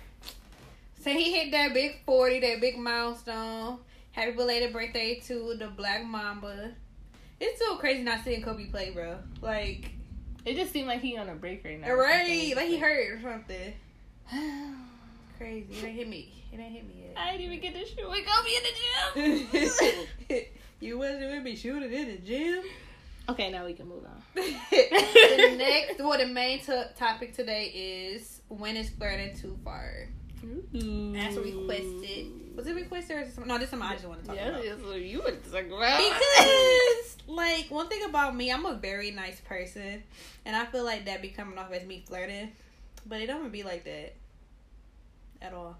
So 1.02 1.10
he 1.10 1.34
hit 1.34 1.52
that 1.52 1.74
big 1.74 1.98
forty, 2.06 2.40
that 2.40 2.62
big 2.62 2.78
milestone. 2.78 3.80
Happy 4.14 4.32
belated 4.32 4.72
birthday 4.72 5.20
to 5.28 5.56
the 5.60 5.68
Black 5.68 6.06
Mamba. 6.06 6.72
It's 7.42 7.60
so 7.60 7.76
crazy 7.76 8.04
not 8.04 8.24
seeing 8.24 8.42
Kobe 8.42 8.68
play, 8.68 8.92
bro. 8.92 9.18
Like, 9.42 9.92
It 10.46 10.56
just 10.56 10.72
seemed 10.72 10.88
like 10.88 11.02
he 11.02 11.18
on 11.18 11.28
a 11.28 11.36
break 11.36 11.66
right 11.66 11.82
now. 11.82 11.90
or 11.90 11.98
right? 11.98 12.56
Like 12.56 12.70
he 12.70 12.78
hurt 12.78 13.18
or 13.18 13.22
something. 13.22 13.74
Crazy. 15.38 15.68
It 15.70 15.84
ain't 15.84 15.96
hit 15.98 16.08
me. 16.08 16.32
It 16.54 16.62
ain't 16.62 16.72
hit 16.72 16.88
me 16.88 17.08
yet. 17.08 17.18
I 17.18 17.32
didn't 17.34 17.46
even 17.46 17.60
get 17.60 17.74
to 17.74 17.86
shoot 17.86 18.10
with 18.10 18.26
Kobe 18.26 19.26
in 19.26 19.44
the 19.44 20.30
gym. 20.30 20.44
you 20.80 20.98
wasn't 20.98 21.32
with 21.34 21.44
me 21.44 21.58
shooting 21.58 21.92
in 21.92 22.08
the 22.08 22.18
gym. 22.20 22.64
Okay, 23.32 23.52
now 23.52 23.66
we 23.66 23.74
can 23.74 23.88
move 23.88 24.04
on. 24.06 24.22
the 24.36 25.56
next, 25.58 26.00
well, 26.00 26.18
the 26.18 26.28
main 26.28 26.60
to 26.62 26.90
topic 26.98 27.34
today 27.36 27.66
is 27.66 28.42
when 28.48 28.76
is 28.78 28.90
flirting 28.90 29.36
too 29.36 29.58
far? 29.64 30.08
That's 30.74 31.36
requested. 31.36 32.56
Was 32.56 32.68
it 32.68 32.76
requested 32.76 33.18
or 33.18 33.20
is 33.22 33.30
it 33.30 33.36
some, 33.36 33.48
no? 33.48 33.56
This 33.58 33.66
is 33.66 33.70
something 33.72 33.88
I 33.88 33.94
just 33.94 34.08
want 34.08 34.22
to 34.22 34.28
talk 34.28 34.36
Yeah, 34.36 34.50
about. 34.50 34.64
that's 34.66 34.82
what 34.84 35.00
you 35.02 35.22
would 35.24 35.44
talk 35.52 35.66
about. 35.68 35.98
Because, 36.00 37.18
like, 37.28 37.68
one 37.70 37.88
thing 37.90 38.04
about 38.04 38.36
me, 38.36 38.52
I'm 38.52 38.66
a 38.66 38.74
very 38.74 39.12
nice 39.12 39.40
person, 39.42 40.04
and 40.46 40.56
I 40.56 40.66
feel 40.66 40.84
like 40.84 41.06
that 41.06 41.22
be 41.22 41.30
coming 41.30 41.58
off 41.58 41.72
as 41.72 41.86
me 41.86 42.04
flirting, 42.08 42.52
but 43.06 43.22
it 43.22 43.28
don't 43.28 43.52
be 43.52 43.64
like 43.64 43.84
that 43.86 44.14
at 45.42 45.54
all. 45.54 45.78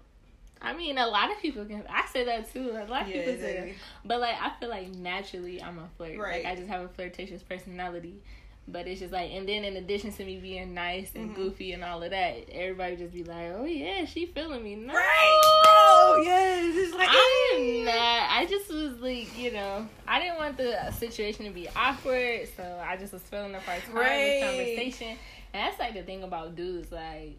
I 0.62 0.72
mean, 0.74 0.96
a 0.98 1.06
lot 1.06 1.30
of 1.30 1.38
people 1.40 1.64
can. 1.64 1.82
I 1.90 2.06
say 2.12 2.24
that 2.24 2.52
too. 2.52 2.70
A 2.70 2.86
lot 2.86 3.02
of 3.02 3.08
Yeah, 3.08 3.22
people 3.24 3.34
say 3.40 3.54
that. 3.60 3.68
But 4.04 4.20
like, 4.20 4.36
I 4.40 4.52
feel 4.60 4.68
like 4.68 4.94
naturally 4.94 5.62
I'm 5.62 5.78
a 5.78 5.88
flirt. 5.96 6.18
Right. 6.18 6.44
Like 6.44 6.52
I 6.52 6.56
just 6.56 6.68
have 6.68 6.82
a 6.82 6.88
flirtatious 6.88 7.42
personality. 7.42 8.22
But 8.68 8.86
it's 8.86 9.00
just 9.00 9.12
like, 9.12 9.32
and 9.32 9.48
then 9.48 9.64
in 9.64 9.76
addition 9.76 10.12
to 10.12 10.24
me 10.24 10.38
being 10.38 10.72
nice 10.72 11.10
and 11.16 11.32
Mhm. 11.32 11.34
goofy 11.34 11.72
and 11.72 11.82
all 11.82 12.00
of 12.00 12.10
that, 12.10 12.48
everybody 12.52 12.94
just 12.94 13.12
be 13.12 13.24
like, 13.24 13.50
"Oh 13.56 13.64
yeah, 13.64 14.04
she 14.04 14.26
feeling 14.26 14.62
me." 14.62 14.76
No. 14.76 14.92
bro. 14.92 16.22
Yes, 16.22 16.74
it's 16.76 16.94
like 16.94 17.08
I'm 17.10 17.84
not. 17.84 18.30
I 18.30 18.46
just 18.48 18.68
was 18.72 18.98
like, 19.00 19.36
you 19.36 19.50
know, 19.52 19.88
I 20.06 20.20
didn't 20.20 20.36
want 20.36 20.56
the 20.56 20.90
situation 20.92 21.44
to 21.46 21.50
be 21.50 21.68
awkward, 21.74 22.48
so 22.56 22.80
I 22.86 22.96
just 22.96 23.12
was 23.12 23.22
filling 23.22 23.54
up 23.56 23.66
our 23.66 23.78
time 23.80 23.94
Right. 23.96 24.24
with 24.30 24.40
conversation. 24.40 25.08
And 25.52 25.66
that's 25.66 25.78
like 25.80 25.94
the 25.94 26.02
thing 26.02 26.22
about 26.22 26.54
dudes, 26.54 26.92
like, 26.92 27.36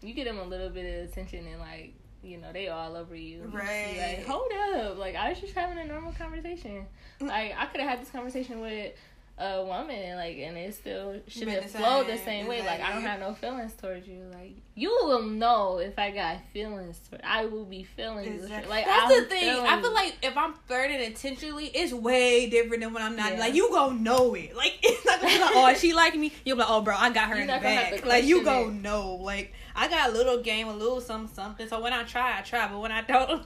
you 0.00 0.14
get 0.14 0.24
them 0.24 0.38
a 0.38 0.44
little 0.44 0.70
bit 0.70 1.04
of 1.04 1.10
attention 1.10 1.46
and 1.46 1.60
like 1.60 1.92
you 2.22 2.38
know, 2.38 2.52
they 2.52 2.68
all 2.68 2.96
over 2.96 3.14
you. 3.14 3.38
You 3.38 3.42
just 3.42 3.52
be 3.52 3.58
Right. 3.58 4.16
Like, 4.18 4.26
hold 4.26 4.52
up. 4.74 4.98
Like, 4.98 5.16
I 5.16 5.30
was 5.30 5.40
just 5.40 5.54
having 5.54 5.78
a 5.78 5.84
normal 5.84 6.12
conversation. 6.12 6.86
Mm. 7.20 7.28
Like, 7.28 7.54
I 7.58 7.66
could 7.66 7.80
have 7.80 7.90
had 7.90 8.00
this 8.00 8.10
conversation 8.10 8.60
with 8.60 8.92
a 9.38 9.64
woman, 9.64 9.96
and, 9.96 10.18
like, 10.18 10.36
and 10.38 10.56
it 10.56 10.74
still 10.74 11.16
should 11.26 11.46
Been 11.46 11.62
have 11.62 12.06
the 12.06 12.18
same, 12.18 12.46
way. 12.46 12.60
Like, 12.64 12.80
I 12.80 12.92
don't 12.92 13.02
have 13.02 13.18
no 13.18 13.34
feelings 13.34 13.72
towards 13.74 14.06
you. 14.06 14.22
Like, 14.32 14.54
you 14.74 14.90
will 15.02 15.22
know 15.22 15.78
if 15.78 15.98
I 15.98 16.10
got 16.10 16.38
feelings. 16.52 17.00
Toward, 17.08 17.22
I 17.24 17.46
will 17.46 17.64
be 17.64 17.82
feeling 17.82 18.24
you. 18.26 18.34
Exactly. 18.42 18.70
Like, 18.70 18.84
That's 18.84 19.12
I'm 19.12 19.20
the 19.22 19.28
thing. 19.28 19.48
I 19.66 19.80
feel 19.80 19.92
like 19.92 20.16
if 20.22 20.36
I'm 20.36 20.54
flirting 20.66 21.00
intentionally, 21.00 21.66
it's 21.66 21.92
way 21.92 22.48
different 22.48 22.82
than 22.82 22.92
when 22.92 23.02
I'm 23.02 23.16
not. 23.16 23.32
Yeah. 23.32 23.40
Like 23.40 23.54
you 23.54 23.70
gonna 23.70 23.98
know 23.98 24.34
it. 24.34 24.54
Like 24.56 24.78
it's 24.82 25.04
not 25.04 25.20
gonna 25.20 25.32
be 25.34 25.40
like, 25.40 25.50
oh, 25.54 25.74
she 25.74 25.92
like 25.92 26.14
me. 26.14 26.32
You'll 26.44 26.56
be 26.56 26.60
like, 26.62 26.70
oh, 26.70 26.80
bro, 26.82 26.94
I 26.96 27.10
got 27.10 27.28
her 27.28 27.34
You're 27.34 27.42
in 27.42 27.46
the 27.48 27.52
not 27.54 27.62
gonna 27.62 27.74
have 27.74 27.90
bag. 27.92 28.02
to 28.02 28.08
Like 28.08 28.24
you 28.24 28.44
gonna 28.44 28.68
it. 28.68 28.74
know. 28.74 29.16
Like 29.16 29.52
I 29.74 29.88
got 29.88 30.10
a 30.10 30.12
little 30.12 30.42
game, 30.42 30.68
a 30.68 30.74
little 30.74 31.00
something, 31.00 31.34
something. 31.34 31.68
So 31.68 31.80
when 31.80 31.92
I 31.92 32.02
try, 32.04 32.38
I 32.38 32.42
try. 32.42 32.68
But 32.68 32.78
when 32.80 32.92
I 32.92 33.02
don't, 33.02 33.44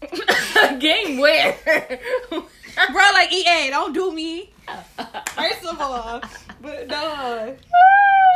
game 0.80 1.18
where? 1.18 1.56
Bro, 2.92 3.02
like 3.12 3.32
EA, 3.32 3.70
don't 3.70 3.92
do 3.92 4.12
me. 4.12 4.52
First 5.34 5.64
of 5.64 5.80
all, 5.80 6.20
but 6.60 6.88
no, 6.88 7.56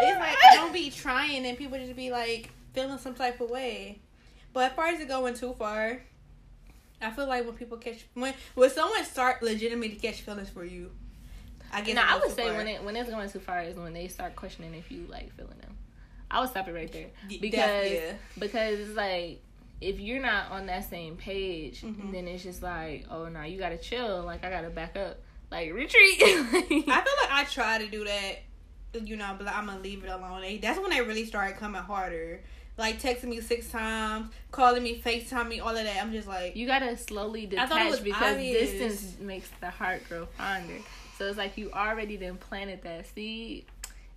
it's 0.03 0.19
like 0.19 0.37
don't 0.55 0.73
be 0.73 0.91
trying, 0.91 1.47
and 1.47 1.59
people 1.59 1.79
just 1.79 1.97
be 1.97 2.11
like 2.11 2.51
feeling 2.73 2.99
some 2.99 3.15
type 3.15 3.41
of 3.41 3.51
way. 3.51 4.01
But 4.53 4.71
as 4.71 4.77
far 4.77 4.87
as 4.87 5.01
it 5.01 5.09
going 5.09 5.35
too 5.35 5.53
far, 5.53 6.01
I 7.01 7.11
feel 7.11 7.27
like 7.27 7.45
when 7.45 7.55
people 7.55 7.79
catch 7.79 8.07
when 8.15 8.35
when 8.55 8.71
someone 8.71 9.05
start 9.05 9.43
legitimately 9.43 9.97
catch 9.97 10.21
feelings 10.21 10.51
for 10.51 10.65
you, 10.65 10.91
I 11.73 11.83
guess. 11.83 11.95
No, 11.95 12.03
I 12.07 12.19
would 12.19 12.31
say 12.35 12.49
far. 12.49 12.57
when 12.57 12.69
it 12.69 12.83
when 12.83 12.97
it's 12.97 13.11
going 13.11 13.31
too 13.31 13.41
far 13.41 13.63
is 13.63 13.77
when 13.77 13.93
they 13.93 14.09
start 14.09 14.37
questioning 14.37 14.75
if 14.75 14.91
you 14.91 15.07
like 15.09 15.33
feeling 15.35 15.59
them. 15.61 15.77
I 16.31 16.41
would 16.41 16.51
stop 16.51 16.69
it 16.69 16.73
right 16.73 16.93
there 16.93 17.09
because 17.41 17.91
yeah. 17.91 18.13
because 18.39 18.79
it's 18.79 18.97
like 18.97 19.43
if 19.81 19.99
you're 20.01 20.21
not 20.21 20.51
on 20.51 20.67
that 20.67 20.89
same 20.89 21.17
page, 21.17 21.83
Mhm. 21.83 22.13
then 22.13 22.29
it's 22.29 22.43
just 22.43 22.63
like 22.63 23.07
oh 23.11 23.29
no, 23.29 23.43
you 23.43 23.59
gotta 23.59 23.79
chill. 23.79 24.23
Like 24.23 24.45
I 24.45 24.51
gotta 24.51 24.71
back 24.71 24.97
up. 24.97 25.19
Like 25.51 25.73
retreat. 25.73 26.19
I 26.23 26.43
feel 26.63 26.89
like 26.89 27.31
I 27.33 27.45
try 27.51 27.79
to 27.79 27.89
do 27.89 28.05
that, 28.05 28.37
you 29.05 29.17
know, 29.17 29.35
but 29.39 29.49
I'm 29.49 29.67
gonna 29.67 29.81
leave 29.81 30.05
it 30.05 30.09
alone. 30.11 30.59
That's 30.61 30.79
when 30.79 30.91
they 30.91 31.01
really 31.01 31.25
started 31.25 31.57
coming 31.57 31.83
harder. 31.83 32.41
Like 32.79 33.01
texting 33.03 33.25
me 33.25 33.41
six 33.41 33.69
times, 33.71 34.31
calling 34.53 34.83
me, 34.83 35.01
FaceTime 35.05 35.49
me, 35.49 35.61
all 35.61 35.77
of 35.77 35.85
that. 35.85 35.97
I'm 36.01 36.13
just 36.13 36.29
like, 36.29 36.57
you 36.57 36.67
gotta 36.67 36.97
slowly 36.97 37.47
detach 37.47 37.69
because 38.03 38.23
obvious. 38.35 38.71
distance 38.71 39.17
makes 39.21 39.49
the 39.61 39.69
heart 39.71 40.03
grow 40.09 40.27
fonder. 40.39 40.79
So 41.19 41.27
it's 41.27 41.37
like 41.37 41.59
you 41.59 41.71
already 41.73 42.17
then 42.17 42.37
planted 42.37 42.83
that 42.83 43.07
seed. 43.15 43.67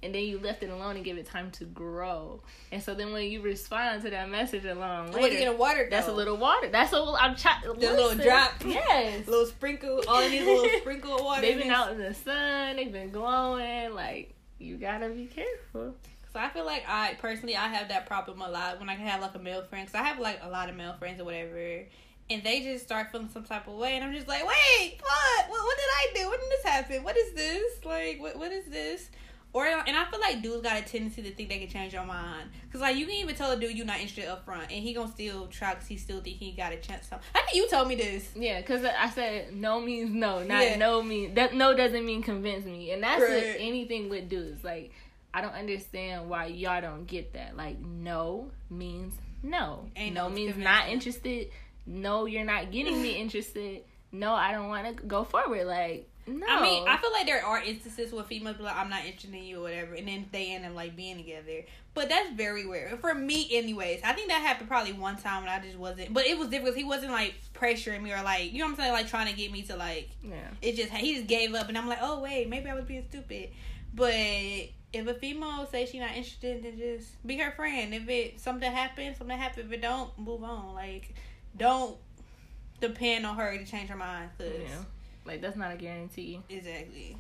And 0.04 0.14
then 0.14 0.24
you 0.24 0.38
left 0.40 0.64
it 0.64 0.70
alone 0.70 0.98
and 0.98 1.06
give 1.06 1.18
it 1.18 1.26
time 1.26 1.50
to 1.52 1.66
grow. 1.66 2.42
And 2.72 2.84
so 2.84 2.94
then 2.94 3.14
when 3.14 3.30
you 3.32 3.42
respond 3.42 4.04
to 4.04 4.10
that 4.10 4.30
message 4.30 4.66
along 4.66 5.12
what 5.12 5.18
you 5.18 5.24
later, 5.24 5.38
get 5.38 5.54
a 5.54 5.58
water? 5.58 5.88
That's 5.90 6.08
a 6.08 6.12
little 6.12 6.38
water. 6.38 6.68
That's 6.70 6.92
a 6.92 7.00
little. 7.00 7.16
I'm 7.16 7.36
trying. 7.36 7.62
The 7.64 7.74
little 7.74 8.16
drop. 8.16 8.52
Yes. 8.66 9.28
little 9.28 9.46
sprinkle, 9.46 10.04
all 10.08 10.22
in 10.22 10.32
these 10.32 10.46
little 10.46 10.68
sprinkle 10.82 11.16
of 11.16 11.24
water. 11.24 11.42
They've 11.42 11.58
been 11.58 11.72
out 11.72 11.92
in 11.92 12.00
the 12.00 12.14
sun. 12.14 12.76
They've 12.76 12.92
been 12.92 13.12
glowing. 13.12 13.94
Like 13.94 14.34
you 14.60 14.78
gotta 14.78 15.10
be 15.10 15.26
careful. 15.26 15.96
So 16.34 16.40
I 16.40 16.50
feel 16.50 16.66
like 16.66 16.84
I 16.88 17.16
personally 17.20 17.56
I 17.56 17.68
have 17.68 17.90
that 17.90 18.08
problem 18.08 18.42
a 18.42 18.50
lot 18.50 18.80
when 18.80 18.90
I 18.90 18.96
can 18.96 19.06
have 19.06 19.22
like 19.22 19.36
a 19.36 19.40
male 19.40 19.64
friend. 19.64 19.86
Cause 19.88 19.96
I 19.96 20.04
have 20.04 20.20
like 20.20 20.40
a 20.42 20.50
lot 20.50 20.68
of 20.70 20.76
male 20.76 20.94
friends 20.98 21.22
or 21.22 21.26
whatever, 21.26 21.84
and 22.30 22.44
they 22.44 22.62
just 22.62 22.84
start 22.84 23.12
feeling 23.12 23.30
some 23.32 23.44
type 23.44 23.68
of 23.68 23.76
way, 23.76 23.96
and 23.96 24.04
I'm 24.04 24.14
just 24.14 24.28
like, 24.28 24.46
wait, 24.46 25.00
what? 25.00 25.50
What, 25.50 25.64
what 25.64 25.78
did 25.78 25.86
I 25.86 26.24
do? 26.24 26.30
When 26.30 26.40
did 26.40 26.50
this 26.50 26.64
happen? 26.66 27.04
What 27.04 27.18
is 27.18 27.34
this? 27.34 27.86
Like, 27.86 28.20
what 28.20 28.38
what 28.38 28.52
is 28.52 28.66
this? 28.66 29.10
Or 29.54 29.66
and 29.68 29.96
I 29.96 30.06
feel 30.06 30.20
like 30.20 30.42
dudes 30.42 30.64
got 30.64 30.80
a 30.80 30.82
tendency 30.84 31.22
to 31.22 31.32
think 31.32 31.48
they 31.50 31.60
can 31.60 31.70
change 31.70 31.94
your 31.94 32.04
mind. 32.06 32.50
Cause 32.72 32.82
like 32.82 32.96
you 32.98 33.06
can 33.06 33.14
even 33.16 33.36
tell 33.36 33.52
a 33.52 33.56
dude 33.60 33.78
you're 33.78 33.86
not 33.86 33.98
interested 34.00 34.26
up 34.28 34.44
front, 34.46 34.64
and 34.64 34.72
he 34.72 34.94
gonna 34.94 35.12
still 35.12 35.46
try 35.46 35.76
because 35.76 35.88
he 35.88 35.96
still 35.98 36.22
think 36.22 36.38
he 36.38 36.54
got 36.54 36.74
a 36.74 36.78
chance. 36.78 37.08
I 37.12 37.18
think 37.18 37.54
you 37.54 37.70
told 37.70 37.88
me 37.88 37.94
this. 37.96 38.30
Yeah, 38.36 38.62
because 38.62 38.84
I 38.84 39.10
said 39.12 39.54
no 39.56 39.80
means 39.80 40.10
no, 40.10 40.42
not 40.44 40.64
Yeah. 40.64 40.78
no 40.78 41.04
mean 41.04 41.36
that 41.36 41.54
no 41.54 41.76
doesn't 41.76 42.04
mean 42.04 42.24
convince 42.24 42.66
me, 42.66 42.92
and 42.92 43.04
that's 43.04 43.22
with 43.22 43.32
Right. 43.32 43.58
anything 43.60 44.10
with 44.10 44.28
dudes. 44.28 44.64
Like 44.64 44.92
I 45.36 45.42
don't 45.42 45.54
understand 45.54 46.30
why 46.30 46.48
y'all 46.48 46.82
don't 46.82 47.06
get 47.06 47.34
that. 47.34 47.56
Like 47.56 47.80
no 47.80 48.50
means 48.72 49.14
no. 49.44 49.86
Ain't 49.96 50.16
no 50.16 50.30
no 50.30 50.34
means 50.34 50.58
not 50.58 50.90
interested. 50.90 51.50
No, 51.86 52.26
you're 52.26 52.46
not 52.46 52.72
getting 52.72 53.00
me 53.02 53.12
interested. 53.18 53.84
No, 54.12 54.34
I 54.34 54.52
don't 54.52 54.70
want 54.70 54.98
to 54.98 55.04
go 55.04 55.24
forward. 55.24 55.68
Like 55.68 56.10
no. 56.28 56.46
I 56.48 56.62
mean, 56.62 56.88
I 56.88 56.98
feel 56.98 57.12
like 57.12 57.26
there 57.26 57.46
are 57.46 57.62
instances 57.62 58.14
where 58.14 58.24
females 58.24 58.58
be 58.58 58.64
like, 58.64 58.76
"I'm 58.76 58.90
not 58.90 59.06
interested 59.06 59.34
in 59.34 59.44
you" 59.44 59.60
or 59.60 59.64
whatever, 59.64 59.96
and 59.96 60.08
then 60.08 60.28
they 60.32 60.54
end 60.54 60.66
up 60.66 60.76
like 60.76 60.96
being 60.96 61.18
together. 61.18 61.66
But 61.94 62.10
that's 62.10 62.32
very 62.32 62.66
rare 62.66 62.98
for 63.00 63.14
me, 63.14 63.48
anyways. 63.52 64.02
I 64.04 64.14
think 64.14 64.30
that 64.30 64.42
happened 64.42 64.68
probably 64.68 64.94
one 64.94 65.18
time 65.18 65.44
when 65.44 65.52
I 65.52 65.60
just 65.60 65.78
wasn't. 65.78 66.14
But 66.14 66.26
it 66.26 66.38
was 66.38 66.48
different. 66.50 66.76
He 66.76 66.84
wasn't 66.84 67.12
like 67.12 67.36
pressuring 67.54 68.02
me 68.02 68.14
or 68.14 68.22
like 68.24 68.52
you 68.52 68.60
know 68.60 68.66
what 68.66 68.72
I'm 68.72 68.78
saying, 68.78 68.92
like 68.94 69.08
trying 69.08 69.28
to 69.28 69.38
get 69.38 69.52
me 69.52 69.62
to 69.64 69.76
like. 69.76 70.10
yeah. 70.24 70.48
It 70.62 70.76
just 70.76 70.90
he 70.92 71.16
just 71.16 71.28
gave 71.28 71.54
up, 71.54 71.70
and 71.70 71.78
I'm 71.78 71.88
like, 71.88 72.00
oh 72.02 72.20
wait, 72.20 72.50
maybe 72.50 72.70
I 72.70 72.76
was 72.76 72.86
being 72.86 73.06
stupid. 73.10 73.50
But 73.94 74.14
if 74.14 75.08
a 75.08 75.14
female 75.16 75.68
say 75.70 75.86
she 75.86 76.00
not 76.00 76.16
interested, 76.16 76.64
then 76.64 76.78
just 76.78 77.26
be 77.26 77.38
her 77.38 77.52
friend. 77.52 77.94
If 77.94 78.08
it 78.10 78.40
something 78.40 78.72
happens, 78.72 79.18
something 79.18 79.38
happen. 79.38 79.66
If 79.66 79.72
it 79.72 79.82
don't, 79.82 80.18
move 80.18 80.44
on. 80.44 80.74
Like, 80.74 81.14
don't 81.58 81.98
depend 82.80 83.26
on 83.26 83.36
her 83.36 83.58
to 83.58 83.66
change 83.66 83.90
her 83.90 83.96
mind. 83.96 84.30
Cause 84.38 84.48
Yeah. 84.62 84.84
Like 85.26 85.42
that's 85.42 85.58
not 85.58 85.74
a 85.74 85.78
guarantee. 85.78 86.42
exactly. 86.50 87.18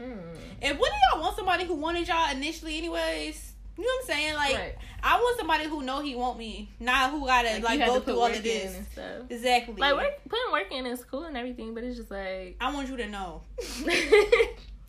Mm. 0.00 0.18
And 0.62 0.78
wouldn't 0.78 0.98
y'all 1.12 1.20
want 1.20 1.36
somebody 1.36 1.64
who 1.64 1.74
wanted 1.74 2.08
y'all 2.08 2.30
initially, 2.30 2.78
anyways? 2.78 3.52
You 3.78 3.84
know 3.84 3.88
what 3.88 4.00
I'm 4.02 4.06
saying? 4.16 4.34
Like, 4.34 4.54
Right. 4.56 4.74
I 5.02 5.16
want 5.16 5.38
somebody 5.38 5.64
who 5.64 5.82
know 5.82 6.00
he 6.02 6.14
want 6.14 6.38
me, 6.38 6.70
not 6.78 7.10
who 7.10 7.24
gotta 7.26 7.48
Like, 7.54 7.62
like, 7.78 7.86
go 7.86 8.00
through 8.00 8.18
all 8.18 8.26
of 8.26 8.42
this. 8.42 8.76
and 8.76 8.86
stuff. 8.86 9.30
Exactly. 9.30 9.74
Like 9.76 9.94
work, 9.94 10.12
putting 10.28 10.52
work 10.52 10.72
in 10.72 10.86
is 10.86 11.04
cool 11.04 11.24
and 11.24 11.36
everything, 11.36 11.72
but 11.74 11.82
it's 11.84 11.96
just 11.96 12.10
like. 12.10 12.56
I 12.60 12.72
want 12.74 12.88
you 12.88 12.96
to 12.98 13.08
know. 13.08 13.42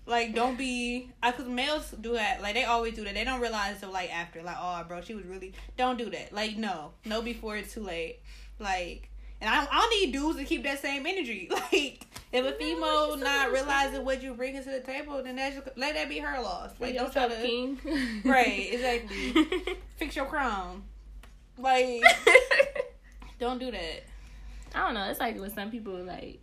Like, 0.06 0.36
don't 0.36 0.58
be, 0.58 1.10
I 1.22 1.32
because 1.32 1.48
males 1.48 1.92
do 2.02 2.14
that. 2.14 2.42
Like, 2.42 2.56
they 2.56 2.66
always 2.66 2.94
do 2.94 3.06
that. 3.06 3.14
They 3.14 3.24
don't 3.24 3.40
realize 3.40 3.80
till 3.80 3.90
like 3.92 4.14
after, 4.14 4.44
like, 4.44 4.58
oh, 4.60 4.84
bro, 4.86 5.00
she 5.00 5.16
was 5.16 5.24
really. 5.26 5.54
Don't 5.78 5.98
do 5.98 6.10
that. 6.10 6.34
Like, 6.34 6.58
no, 6.58 6.92
no, 7.06 7.22
before 7.22 7.56
it's 7.56 7.74
too 7.74 7.84
late. 7.84 8.20
Like, 8.60 9.10
and 9.44 9.50
I, 9.54 9.68
I 9.70 9.80
don't 9.82 9.90
need 10.02 10.12
dudes 10.14 10.38
to 10.40 10.46
keep 10.46 10.64
that 10.64 10.80
same 10.82 11.06
energy. 11.06 11.50
Like, 11.72 12.06
if 12.32 12.46
a 12.46 12.52
female 12.54 13.18
not 13.18 13.52
realizing 13.52 14.04
what 14.06 14.24
you 14.24 14.34
bringing 14.34 14.64
to 14.64 14.70
the 14.70 14.80
table, 14.80 15.22
then 15.22 15.36
that's 15.36 15.56
just, 15.56 15.68
let 15.78 15.94
that 15.96 16.10
be 16.10 16.18
her 16.20 16.42
loss. 16.42 16.72
Like, 16.80 16.96
don't 16.96 17.12
try 17.14 17.28
to 17.28 17.36
king. 17.36 17.80
Right, 18.26 18.70
exactly. 18.74 19.46
fix 19.98 20.16
your 20.16 20.26
crown. 20.26 20.84
Like, 21.60 22.02
don't 23.40 23.60
do 23.60 23.70
that. 23.72 24.04
I 24.74 24.80
don't 24.86 24.94
know. 24.96 25.04
It's 25.10 25.20
like 25.20 25.40
with 25.40 25.54
some 25.54 25.70
people, 25.70 25.94
like 26.04 26.40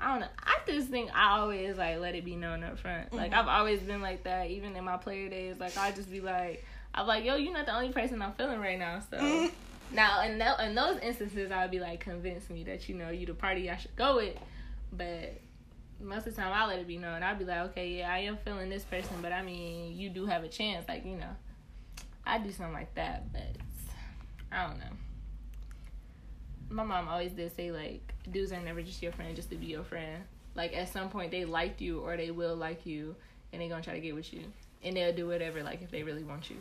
I 0.00 0.10
don't 0.10 0.20
know. 0.20 0.26
I 0.42 0.56
just 0.66 0.88
think 0.88 1.10
I 1.14 1.38
always 1.38 1.76
like 1.76 2.00
let 2.00 2.16
it 2.16 2.24
be 2.24 2.34
known 2.34 2.64
up 2.64 2.78
front. 2.80 3.12
Like 3.12 3.30
Mhm. 3.30 3.38
I've 3.38 3.46
always 3.48 3.80
been 3.80 4.02
like 4.02 4.24
that, 4.24 4.50
even 4.50 4.74
in 4.74 4.82
my 4.84 4.96
player 4.96 5.28
days. 5.28 5.56
Like 5.60 5.76
I 5.76 5.92
just 5.92 6.10
be 6.10 6.20
like, 6.20 6.64
I'm 6.94 7.06
like, 7.06 7.24
yo, 7.24 7.36
you're 7.36 7.52
not 7.52 7.66
the 7.66 7.74
only 7.76 7.92
person 7.92 8.20
I'm 8.20 8.32
feeling 8.32 8.58
right 8.58 8.78
now. 8.78 9.00
So 9.08 9.18
Mhm. 9.18 9.50
Now, 9.94 10.22
in 10.22 10.40
in 10.40 10.74
those 10.74 10.98
instances, 11.00 11.52
I 11.52 11.62
would 11.62 11.70
be 11.70 11.80
like, 11.80 12.00
convince 12.00 12.50
me 12.50 12.64
that 12.64 12.88
you 12.88 12.94
know 12.94 13.10
you 13.10 13.26
the 13.26 13.34
party 13.34 13.70
I 13.70 13.76
should 13.76 13.96
go 13.96 14.16
with. 14.16 14.36
But 14.92 15.40
most 16.00 16.26
of 16.26 16.34
the 16.34 16.42
time, 16.42 16.52
I 16.52 16.66
let 16.66 16.78
it 16.78 16.86
be 16.86 16.98
known. 16.98 17.22
I'd 17.22 17.38
be 17.38 17.44
like, 17.44 17.70
okay, 17.70 17.98
yeah, 17.98 18.12
I 18.12 18.18
am 18.18 18.36
feeling 18.44 18.68
this 18.68 18.84
person, 18.84 19.16
but 19.22 19.32
I 19.32 19.42
mean, 19.42 19.96
you 19.96 20.10
do 20.10 20.26
have 20.26 20.44
a 20.44 20.48
chance. 20.48 20.86
Like 20.88 21.04
you 21.04 21.16
know, 21.16 21.30
I 22.26 22.38
do 22.38 22.50
something 22.50 22.74
like 22.74 22.94
that, 22.94 23.32
but 23.32 23.56
I 24.50 24.66
don't 24.66 24.78
know. 24.78 24.84
My 26.70 26.82
mom 26.82 27.08
always 27.08 27.32
did 27.32 27.54
say 27.54 27.70
like 27.70 28.14
dudes 28.30 28.52
are 28.52 28.60
never 28.60 28.82
just 28.82 29.02
your 29.02 29.12
friend 29.12 29.36
just 29.36 29.50
to 29.50 29.56
be 29.56 29.66
your 29.66 29.84
friend. 29.84 30.22
Like 30.54 30.74
at 30.74 30.92
some 30.92 31.08
point 31.08 31.30
they 31.30 31.44
liked 31.44 31.80
you 31.80 32.00
or 32.00 32.16
they 32.16 32.30
will 32.30 32.56
like 32.56 32.86
you 32.86 33.14
and 33.52 33.60
they 33.60 33.68
gonna 33.68 33.82
try 33.82 33.94
to 33.94 34.00
get 34.00 34.14
with 34.14 34.32
you. 34.32 34.42
And 34.82 34.96
they'll 34.96 35.14
do 35.14 35.28
whatever 35.28 35.62
like 35.62 35.82
if 35.82 35.90
they 35.90 36.02
really 36.02 36.24
want 36.24 36.50
you. 36.50 36.56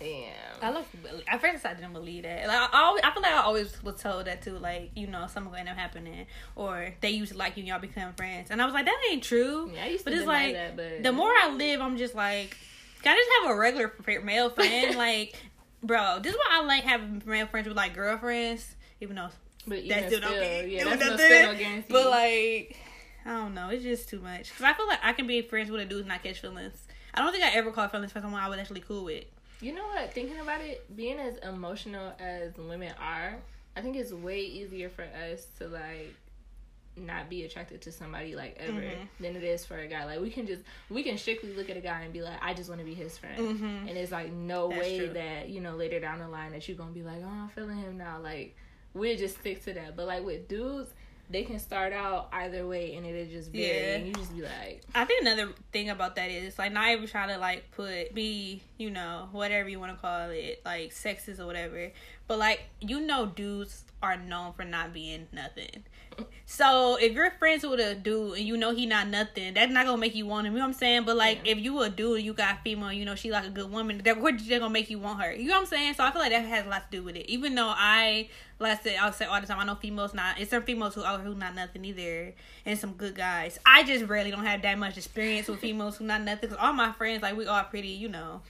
Damn. 0.00 0.32
I 0.60 0.70
like 0.70 0.86
at 1.28 1.40
first 1.40 1.64
I 1.64 1.74
didn't 1.74 1.92
believe 1.92 2.24
that. 2.24 2.46
Like 2.48 2.56
I 2.72 2.82
always, 2.82 3.02
I 3.04 3.12
feel 3.12 3.22
like 3.22 3.32
I 3.32 3.42
always 3.42 3.82
was 3.82 4.00
told 4.00 4.26
that 4.26 4.42
too. 4.42 4.58
Like 4.58 4.90
you 4.94 5.06
know, 5.06 5.26
something 5.28 5.50
gonna 5.50 5.60
end 5.60 5.68
up 5.68 5.76
happening, 5.76 6.26
or 6.56 6.94
they 7.00 7.10
used 7.10 7.32
to 7.32 7.38
like 7.38 7.56
you 7.56 7.60
and 7.60 7.68
y'all 7.68 7.78
become 7.78 8.12
friends. 8.14 8.50
And 8.50 8.60
I 8.60 8.64
was 8.64 8.74
like, 8.74 8.86
that 8.86 8.98
ain't 9.10 9.22
true. 9.22 9.70
yeah, 9.74 9.84
I 9.84 9.88
used 9.88 10.00
to 10.00 10.04
But 10.04 10.12
it's 10.14 10.22
deny 10.22 10.46
like 10.46 10.54
that, 10.54 10.76
but 10.76 11.02
the 11.02 11.12
more 11.12 11.30
I 11.30 11.50
live, 11.50 11.80
I'm 11.80 11.96
just 11.96 12.14
like, 12.14 12.56
can 13.02 13.12
I 13.12 13.16
just 13.16 13.30
have 13.42 13.50
a 13.52 13.58
regular 13.58 13.92
male 14.22 14.50
friend? 14.50 14.96
like, 14.96 15.36
bro, 15.82 16.18
this 16.20 16.32
is 16.32 16.38
why 16.38 16.60
I 16.60 16.64
like 16.64 16.84
having 16.84 17.22
male 17.24 17.46
friends 17.46 17.68
with 17.68 17.76
like 17.76 17.94
girlfriends, 17.94 18.74
even 19.00 19.16
though 19.16 19.28
but 19.66 19.88
that's 19.88 20.06
still 20.06 20.18
still, 20.18 20.32
okay. 20.32 20.68
yeah, 20.68 20.84
that's 20.84 21.00
no, 21.00 21.10
nothing. 21.10 21.26
still 21.26 21.52
no 21.52 21.58
guarantee. 21.58 21.92
But 21.92 22.10
like, 22.10 22.76
I 23.24 23.30
don't 23.30 23.54
know. 23.54 23.70
It's 23.70 23.82
just 23.82 24.08
too 24.08 24.20
much. 24.20 24.52
Cause 24.56 24.62
I 24.62 24.74
feel 24.74 24.86
like 24.86 25.00
I 25.02 25.12
can 25.12 25.26
be 25.26 25.40
friends 25.42 25.70
with 25.70 25.80
a 25.80 25.84
dude 25.84 26.00
and 26.00 26.08
not 26.08 26.22
catch 26.22 26.40
feelings. 26.40 26.86
I 27.14 27.22
don't 27.22 27.32
think 27.32 27.44
I 27.44 27.50
ever 27.50 27.70
caught 27.70 27.90
feelings 27.92 28.12
for 28.12 28.20
someone 28.20 28.42
I 28.42 28.48
was 28.48 28.58
actually 28.58 28.80
cool 28.80 29.04
with. 29.04 29.24
You 29.60 29.72
know 29.72 29.86
what? 29.86 30.12
Thinking 30.12 30.38
about 30.40 30.60
it, 30.60 30.84
being 30.96 31.18
as 31.18 31.36
emotional 31.38 32.12
as 32.18 32.56
women 32.56 32.92
are, 33.00 33.36
I 33.76 33.80
think 33.80 33.96
it's 33.96 34.12
way 34.12 34.40
easier 34.40 34.88
for 34.88 35.02
us 35.02 35.46
to 35.58 35.68
like 35.68 36.14
not 36.96 37.28
be 37.28 37.42
attracted 37.44 37.82
to 37.82 37.90
somebody 37.90 38.36
like 38.36 38.56
ever 38.60 38.80
Mhm. 38.80 39.08
than 39.18 39.34
it 39.34 39.42
is 39.42 39.66
for 39.66 39.76
a 39.78 39.86
guy. 39.88 40.04
Like 40.04 40.20
we 40.20 40.30
can 40.30 40.46
just 40.46 40.62
we 40.90 41.02
can 41.02 41.18
strictly 41.18 41.52
look 41.54 41.68
at 41.70 41.76
a 41.76 41.80
guy 41.80 42.02
and 42.02 42.12
be 42.12 42.22
like, 42.22 42.38
I 42.40 42.54
just 42.54 42.68
want 42.68 42.80
to 42.80 42.84
be 42.84 42.94
his 42.94 43.18
friend. 43.18 43.38
Mhm. 43.60 43.88
And 43.88 43.98
it's 43.98 44.12
like 44.12 44.30
no 44.32 44.68
That's 44.68 44.80
way 44.80 44.98
true. 44.98 45.08
that, 45.14 45.48
you 45.48 45.60
know, 45.60 45.74
later 45.74 45.98
down 45.98 46.20
the 46.20 46.28
line 46.28 46.52
that 46.52 46.68
you're 46.68 46.76
gonna 46.76 46.92
be 46.92 47.02
like, 47.02 47.20
Oh, 47.22 47.26
I'm 47.28 47.48
feeling 47.48 47.78
him 47.78 47.96
now. 47.98 48.20
Like 48.20 48.54
we'll 48.92 49.16
just 49.16 49.38
stick 49.40 49.64
to 49.64 49.72
that. 49.74 49.96
But 49.96 50.06
like 50.06 50.24
with 50.24 50.46
dudes, 50.46 50.92
they 51.30 51.42
can 51.42 51.58
start 51.58 51.92
out 51.92 52.28
either 52.32 52.66
way 52.66 52.94
and 52.94 53.06
it'll 53.06 53.30
just 53.32 53.50
vary 53.50 53.64
Yeah. 53.66 53.94
and 53.96 54.06
you 54.08 54.12
just 54.14 54.34
be 54.36 54.42
like 54.42 54.82
I 54.94 55.04
think 55.04 55.22
another 55.22 55.52
thing 55.72 55.88
about 55.90 56.16
that 56.16 56.30
is 56.30 56.58
like 56.58 56.72
not 56.72 56.88
even 56.90 57.06
trying 57.06 57.30
to 57.30 57.38
like 57.38 57.70
put 57.72 58.14
be 58.14 58.62
you 58.76 58.90
know 58.90 59.28
whatever 59.32 59.68
you 59.68 59.80
want 59.80 59.92
to 59.92 59.98
call 59.98 60.30
it 60.30 60.60
like 60.64 60.90
sexist 60.92 61.40
or 61.40 61.46
whatever, 61.46 61.90
but 62.28 62.38
like 62.38 62.64
you 62.80 63.00
know 63.00 63.26
dudes 63.26 63.84
are 64.02 64.16
known 64.18 64.52
for 64.52 64.64
not 64.64 64.92
being 64.92 65.26
nothing. 65.32 65.84
So 66.46 66.96
if 67.00 67.12
you're 67.14 67.30
friends 67.32 67.64
with 67.64 67.80
a 67.80 67.94
dude 67.94 68.36
and 68.36 68.46
you 68.46 68.56
know 68.56 68.74
he 68.74 68.84
not 68.86 69.08
nothing, 69.08 69.54
that's 69.54 69.72
not 69.72 69.86
gonna 69.86 69.96
make 69.98 70.14
you 70.14 70.26
want 70.26 70.46
him. 70.46 70.52
You 70.52 70.58
know 70.58 70.66
what 70.66 70.74
I'm 70.74 70.74
saying? 70.74 71.04
But 71.04 71.16
like 71.16 71.40
Yeah. 71.44 71.52
if 71.52 71.58
you 71.58 71.80
a 71.80 71.88
dude 71.88 72.16
and 72.18 72.24
you 72.24 72.34
got 72.34 72.62
female, 72.62 72.92
you 72.92 73.04
know 73.04 73.14
she 73.14 73.30
like 73.30 73.46
a 73.46 73.50
good 73.50 73.70
woman, 73.72 74.02
that 74.04 74.20
what 74.20 74.38
they 74.38 74.58
gonna 74.58 74.70
make 74.70 74.90
you 74.90 74.98
want 74.98 75.22
her. 75.22 75.32
You 75.32 75.48
know 75.48 75.54
what 75.54 75.60
I'm 75.62 75.66
saying? 75.66 75.94
So 75.94 76.04
I 76.04 76.10
feel 76.12 76.20
like 76.20 76.30
that 76.32 76.44
has 76.44 76.66
a 76.66 76.68
lot 76.68 76.90
to 76.90 76.96
do 76.98 77.02
with 77.02 77.16
it. 77.16 77.28
Even 77.30 77.54
though 77.54 77.72
I 77.74 78.28
like 78.58 78.78
I 78.78 78.82
said, 78.82 78.96
I'll 79.00 79.12
say 79.12 79.24
all 79.24 79.40
the 79.40 79.46
time, 79.46 79.58
I 79.58 79.64
know 79.64 79.74
females 79.74 80.12
not 80.14 80.38
it's 80.38 80.50
some 80.50 80.62
females 80.62 80.94
who 80.94 81.02
are 81.02 81.18
who 81.18 81.34
not 81.34 81.54
nothing 81.54 81.84
either 81.86 82.34
and 82.66 82.78
some 82.78 82.92
good 82.92 83.14
guys. 83.14 83.58
I 83.64 83.82
just 83.82 84.04
really 84.04 84.30
don't 84.30 84.44
have 84.44 84.62
that 84.62 84.78
much 84.78 84.96
experience 84.98 85.48
with 85.48 85.60
females 85.60 85.96
who 85.96 86.04
not 86.04 86.20
nothing 86.22 86.50
because 86.50 86.58
all 86.62 86.72
my 86.74 86.92
friends 86.92 87.22
like 87.22 87.36
we 87.36 87.46
all 87.46 87.64
pretty, 87.64 87.88
you 87.88 88.08
know. 88.08 88.42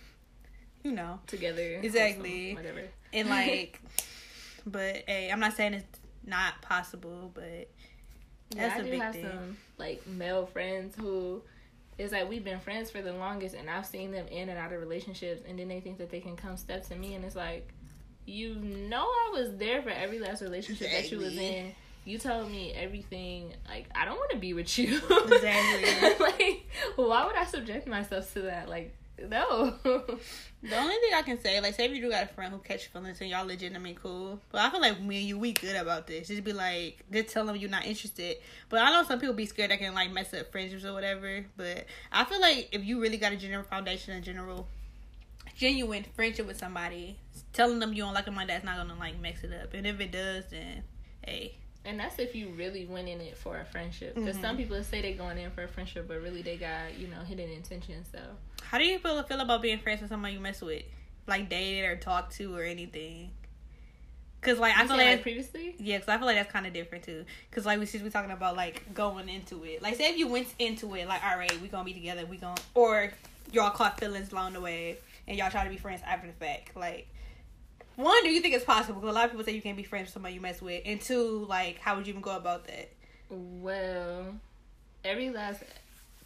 You 0.83 0.92
know. 0.92 1.21
together. 1.26 1.80
Exactly. 1.83 2.54
wholesome, 2.54 2.56
Whatever. 2.56 2.88
And 3.12 3.30
like 3.30 3.80
but 4.66 5.04
hey, 5.06 5.30
I'm 5.33 5.40
not 5.40 5.54
saying 5.54 5.75
it's 5.75 5.99
not 6.26 6.61
possible, 6.62 7.31
but 7.35 7.69
Yeah, 8.54 8.69
That's 8.69 8.75
I 8.76 8.78
a 8.78 8.85
do 8.85 8.90
big 8.90 9.00
have 9.00 9.14
thing. 9.14 9.25
some 9.25 9.57
like 9.78 10.07
male 10.07 10.47
friends 10.47 10.95
who 10.97 11.43
it's 11.97 12.12
like 12.12 12.28
we've 12.28 12.45
been 12.45 12.59
friends 12.61 12.90
for 12.90 13.02
the 13.02 13.12
longest 13.12 13.54
and 13.54 13.71
I've 13.71 13.87
seen 13.87 14.11
them 14.11 14.26
in 14.28 14.49
and 14.49 14.59
out 14.59 14.73
of 14.73 14.81
relationships 14.81 15.43
and 15.49 15.59
then 15.59 15.69
they 15.69 15.81
think 15.81 15.99
that 15.99 16.11
they 16.11 16.21
can 16.21 16.35
come 16.37 16.57
step 16.57 16.87
to 16.88 16.97
me 16.97 17.14
and 17.14 17.25
it's 17.25 17.37
like 17.37 17.73
you 18.26 18.54
know 18.57 19.02
I 19.04 19.31
was 19.33 19.57
there 19.57 19.83
for 19.83 19.90
every 19.90 20.19
last 20.19 20.43
relationship 20.43 20.90
that 20.90 21.11
you 21.12 21.19
was 21.19 21.37
in. 21.37 21.73
You 22.07 22.19
told 22.19 22.50
me 22.50 22.73
everything 22.73 23.54
like 23.69 23.87
I 23.95 24.04
don't 24.04 24.16
want 24.16 24.31
to 24.33 24.38
be 24.38 24.54
with 24.54 24.76
you. 24.78 24.97
Exactly. 24.97 26.14
like 26.21 26.66
why 26.97 27.26
would 27.26 27.37
I 27.37 27.45
subject 27.45 27.87
myself 27.87 28.33
to 28.35 28.43
that? 28.43 28.69
Like 28.69 28.95
no. 29.28 29.75
The 30.64 30.78
only 30.78 30.94
thing 30.94 31.12
I 31.14 31.21
can 31.21 31.38
say, 31.38 31.61
like, 31.61 31.75
say 31.75 31.85
if 31.85 31.92
you 31.92 32.00
do 32.00 32.11
got 32.11 32.25
a 32.25 32.26
friend 32.26 32.50
who 32.50 32.59
catch 32.59 32.87
feelings 32.87 33.21
and 33.21 33.28
y'all 33.28 33.47
legitimately 33.47 33.99
cool, 34.02 34.40
but 34.50 34.62
I 34.62 34.71
feel 34.71 34.80
like 34.80 34.99
me 34.99 35.18
and 35.18 35.28
you, 35.28 35.38
we 35.38 35.52
good 35.52 35.76
about 35.76 36.06
this. 36.06 36.28
Just 36.28 36.42
be 36.42 36.54
like, 36.54 37.04
just 37.12 37.28
tell 37.28 37.44
them 37.44 37.56
you're 37.56 37.68
not 37.68 37.85
interested. 37.85 38.38
But 38.71 38.80
I 38.80 38.90
know 38.90 39.02
some 39.02 39.21
people 39.21 39.35
be 39.35 39.44
scared 39.44 39.73
that 39.73 39.78
can 39.78 39.92
like 39.92 40.11
mess 40.11 40.33
up 40.33 40.50
friendships 40.50 40.87
or 40.87 40.94
whatever. 40.94 41.44
But 41.59 41.85
I 42.11 42.25
feel 42.25 42.40
like 42.40 42.71
if 42.73 42.83
you 42.83 42.99
really 42.99 43.18
got 43.18 43.33
a 43.33 43.37
general 43.37 43.62
foundation, 43.62 44.16
a 44.16 44.23
general, 44.23 44.66
genuine 45.54 46.06
friendship 46.16 46.47
with 46.47 46.56
somebody, 46.56 47.18
telling 47.52 47.78
them 47.78 47.92
you 47.92 48.02
don't 48.02 48.14
like 48.14 48.25
them 48.25 48.37
like 48.37 48.49
that's 48.49 48.64
not 48.64 48.78
gonna 48.78 48.99
like 48.99 49.21
mess 49.21 49.44
it 49.44 49.52
up. 49.52 49.75
And 49.75 49.87
if 49.87 50.00
it 50.00 50.12
does, 50.12 50.44
then 50.50 50.83
hey, 51.26 51.59
And 51.85 52.00
that's 52.00 52.19
if 52.19 52.35
you 52.35 52.49
really 52.50 52.87
went 52.87 53.09
in 53.09 53.21
it 53.21 53.37
for 53.37 53.61
a 53.61 53.64
friendship. 53.64 54.14
Because 54.14 54.37
Mhm. 54.37 54.41
some 54.41 54.57
people 54.57 54.83
say 54.83 55.03
they 55.03 55.12
going 55.12 55.38
in 55.38 55.50
for 55.50 55.62
a 55.64 55.69
friendship, 55.69 56.09
but 56.09 56.21
really 56.23 56.43
they 56.43 56.57
got 56.57 56.95
you 56.99 57.09
know 57.09 57.21
hidden 57.21 57.50
intentions. 57.50 58.09
So 58.11 58.19
how 58.62 58.79
do 58.79 58.85
you 58.85 58.99
feel 58.99 59.23
feel 59.25 59.41
about 59.41 59.62
being 59.62 59.79
friends 59.79 60.00
with 60.00 60.11
someone 60.11 60.33
you 60.33 60.41
mess 60.41 60.61
with, 60.62 60.83
like 61.26 61.49
dated 61.49 61.85
or 61.85 61.97
talked 61.97 62.35
to 62.37 62.57
or 62.57 62.62
anything? 62.62 63.31
Cause 64.41 64.59
like 64.59 64.75
I 64.75 64.81
feel 64.81 64.88
said, 64.88 64.97
like 64.97 65.07
like 65.07 65.23
previously. 65.23 65.75
Yeah, 65.79 65.97
because 65.97 66.09
I 66.11 66.19
feel 66.19 66.26
like 66.26 66.37
that's 66.37 66.53
kind 66.53 66.67
of 66.67 66.73
different 66.75 67.05
too. 67.05 67.25
Because 67.50 67.64
like 67.64 67.79
we 67.79 67.87
since 67.87 68.03
we 68.03 68.11
talking 68.11 68.31
about 68.31 68.57
like 68.57 68.93
going 68.95 69.29
into 69.29 69.64
it, 69.64 69.81
like 69.83 69.97
say 69.97 70.11
if 70.11 70.19
you 70.19 70.29
went 70.29 70.49
into 70.59 70.95
it, 70.95 71.09
like 71.09 71.25
all 71.25 71.38
right, 71.38 71.61
we 71.62 71.69
gonna 71.69 71.85
be 71.85 71.95
together, 71.95 72.26
we 72.26 72.37
gonna 72.37 72.61
or 72.75 73.11
y'all 73.53 73.71
caught 73.71 73.99
feelings 74.00 74.33
along 74.33 74.53
the 74.55 74.61
way, 74.61 74.99
and 75.26 75.38
y'all 75.38 75.50
try 75.50 75.64
to 75.64 75.71
be 75.71 75.76
friends 75.79 76.03
after 76.07 76.26
the 76.26 76.33
fact. 76.35 76.76
Like, 76.76 77.09
one, 77.97 78.23
do 78.25 78.31
you 78.31 78.41
think 78.41 78.55
it's 78.55 78.65
possible? 78.65 79.01
Because 79.01 79.13
a 79.13 79.15
lot 79.15 79.25
of 79.27 79.31
people 79.33 79.45
say 79.45 79.53
you 79.53 79.62
can't 79.62 79.77
be 79.77 79.83
friends 79.83 80.07
with 80.07 80.14
somebody 80.14 80.35
you 80.35 80.40
mess 80.40 80.61
with, 80.62 80.83
and 80.85 81.01
two, 81.01 81.47
like 81.49 81.79
how 81.79 81.97
would 81.97 82.07
you 82.07 82.11
even 82.12 82.23
go 82.23 82.37
about 82.37 82.66
that? 82.66 82.90
Well, 83.31 84.35
every 85.05 85.31
last 85.31 85.62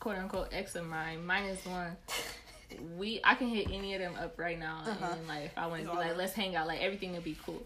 quote 0.01 0.17
unquote 0.17 0.49
ex 0.53 0.75
of 0.77 0.87
mine, 0.87 1.25
minus 1.27 1.65
one, 1.67 1.97
we 2.99 3.21
I 3.25 3.35
can 3.35 3.49
hit 3.49 3.69
any 3.71 3.95
of 3.95 4.01
them 4.01 4.15
up 4.21 4.39
right 4.39 4.59
now, 4.59 4.83
Uh-huh. 4.87 5.15
and 5.19 5.29
like 5.29 5.47
if 5.47 5.59
I 5.59 5.67
want 5.67 5.85
to 5.85 5.91
be 5.91 5.97
like, 5.97 6.17
let's 6.17 6.33
hang 6.33 6.57
out, 6.57 6.67
like 6.67 6.81
everything 6.81 7.13
would 7.13 7.25
be 7.25 7.37
cool. 7.45 7.63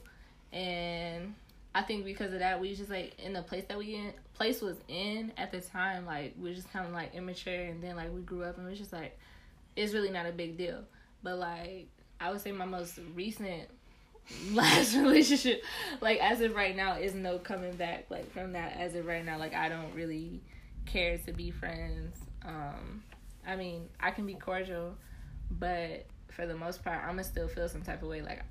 And 0.53 1.35
I 1.74 1.83
think 1.83 2.05
because 2.05 2.33
of 2.33 2.40
that, 2.40 2.61
we 2.61 2.74
just 2.74 2.90
like 2.90 3.18
in 3.18 3.33
the 3.33 3.42
place 3.42 3.64
that 3.68 3.79
we 3.79 3.94
in 3.94 4.12
place 4.35 4.61
was 4.61 4.76
in 4.88 5.33
at 5.37 5.50
the 5.53 5.61
time, 5.61 6.05
like 6.07 6.35
we 6.40 6.50
were 6.50 6.55
just 6.55 6.70
kind 6.72 6.87
of 6.87 6.92
like 6.92 7.14
immature, 7.14 7.55
and 7.64 7.83
then 7.83 7.96
like 7.96 8.12
we 8.14 8.20
grew 8.20 8.42
up, 8.44 8.59
and 8.59 8.66
it 8.66 8.70
was 8.70 8.79
just 8.79 8.92
like 8.92 9.18
it's 9.76 9.94
really 9.94 10.11
not 10.11 10.26
a 10.26 10.33
big 10.33 10.57
deal. 10.59 10.81
But 11.22 11.38
like 11.38 11.88
I 12.20 12.31
would 12.31 12.40
say, 12.40 12.53
my 12.53 12.66
most 12.66 12.98
recent 13.14 13.68
last 14.52 14.94
relationship, 14.96 15.62
like 16.00 16.18
as 16.20 16.40
of 16.40 16.54
right 16.54 16.74
now, 16.76 16.96
is 16.96 17.14
no 17.14 17.38
coming 17.38 17.74
back. 17.74 18.06
Like 18.11 18.30
from 18.32 18.52
that, 18.52 18.76
as 18.78 18.94
of 18.94 19.06
right 19.06 19.24
now, 19.24 19.38
like 19.38 19.54
I 19.54 19.68
don't 19.68 19.94
really 19.94 20.40
care 20.87 21.18
to 21.18 21.32
be 21.32 21.50
friends. 21.50 22.16
Um, 22.44 23.02
I 23.46 23.56
mean, 23.56 23.88
I 24.00 24.11
can 24.11 24.26
be 24.26 24.35
cordial, 24.35 24.94
but 25.50 26.06
for 26.28 26.46
the 26.46 26.54
most 26.56 26.82
part, 26.85 27.02
I'ma 27.04 27.22
still 27.22 27.48
feel 27.48 27.68
some 27.68 27.82
type 27.82 28.02
of 28.02 28.08
way. 28.08 28.22
Like 28.22 28.42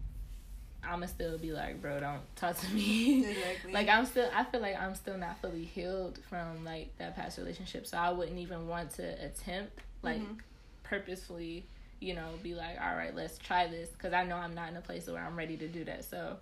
I'ma 0.84 1.06
still 1.06 1.38
be 1.38 1.52
like, 1.52 1.82
bro, 1.82 2.00
don't 2.00 2.22
talk 2.36 2.58
to 2.58 2.70
me. 2.74 3.26
Exactly. 3.30 3.72
like 3.74 3.88
I'm 3.88 4.06
still, 4.06 4.30
I 4.34 4.44
feel 4.46 4.62
like 4.62 4.80
I'm 4.80 4.96
still 4.96 5.18
not 5.18 5.40
fully 5.42 5.64
healed 5.64 6.20
from 6.30 6.66
like 6.66 6.96
that 6.98 7.16
past 7.16 7.38
relationship, 7.38 7.86
so 7.88 7.98
I 7.98 8.12
wouldn't 8.12 8.40
even 8.40 8.68
want 8.68 8.92
to 8.96 9.04
attempt 9.24 9.80
like 10.04 10.20
Mhm. 10.22 10.38
purposefully, 10.84 11.66
you 12.02 12.14
know, 12.16 12.28
be 12.44 12.54
like, 12.56 12.78
all 12.82 12.96
right, 12.96 13.16
let's 13.16 13.38
try 13.38 13.68
this, 13.68 13.90
because 13.90 14.12
I 14.14 14.26
know 14.26 14.36
I'm 14.36 14.54
not 14.56 14.70
in 14.70 14.76
a 14.78 14.82
place 14.82 15.08
where 15.08 15.24
I'm 15.24 15.38
ready 15.38 15.56
to 15.58 15.68
do 15.70 15.86
that. 15.86 16.04
So, 16.04 16.38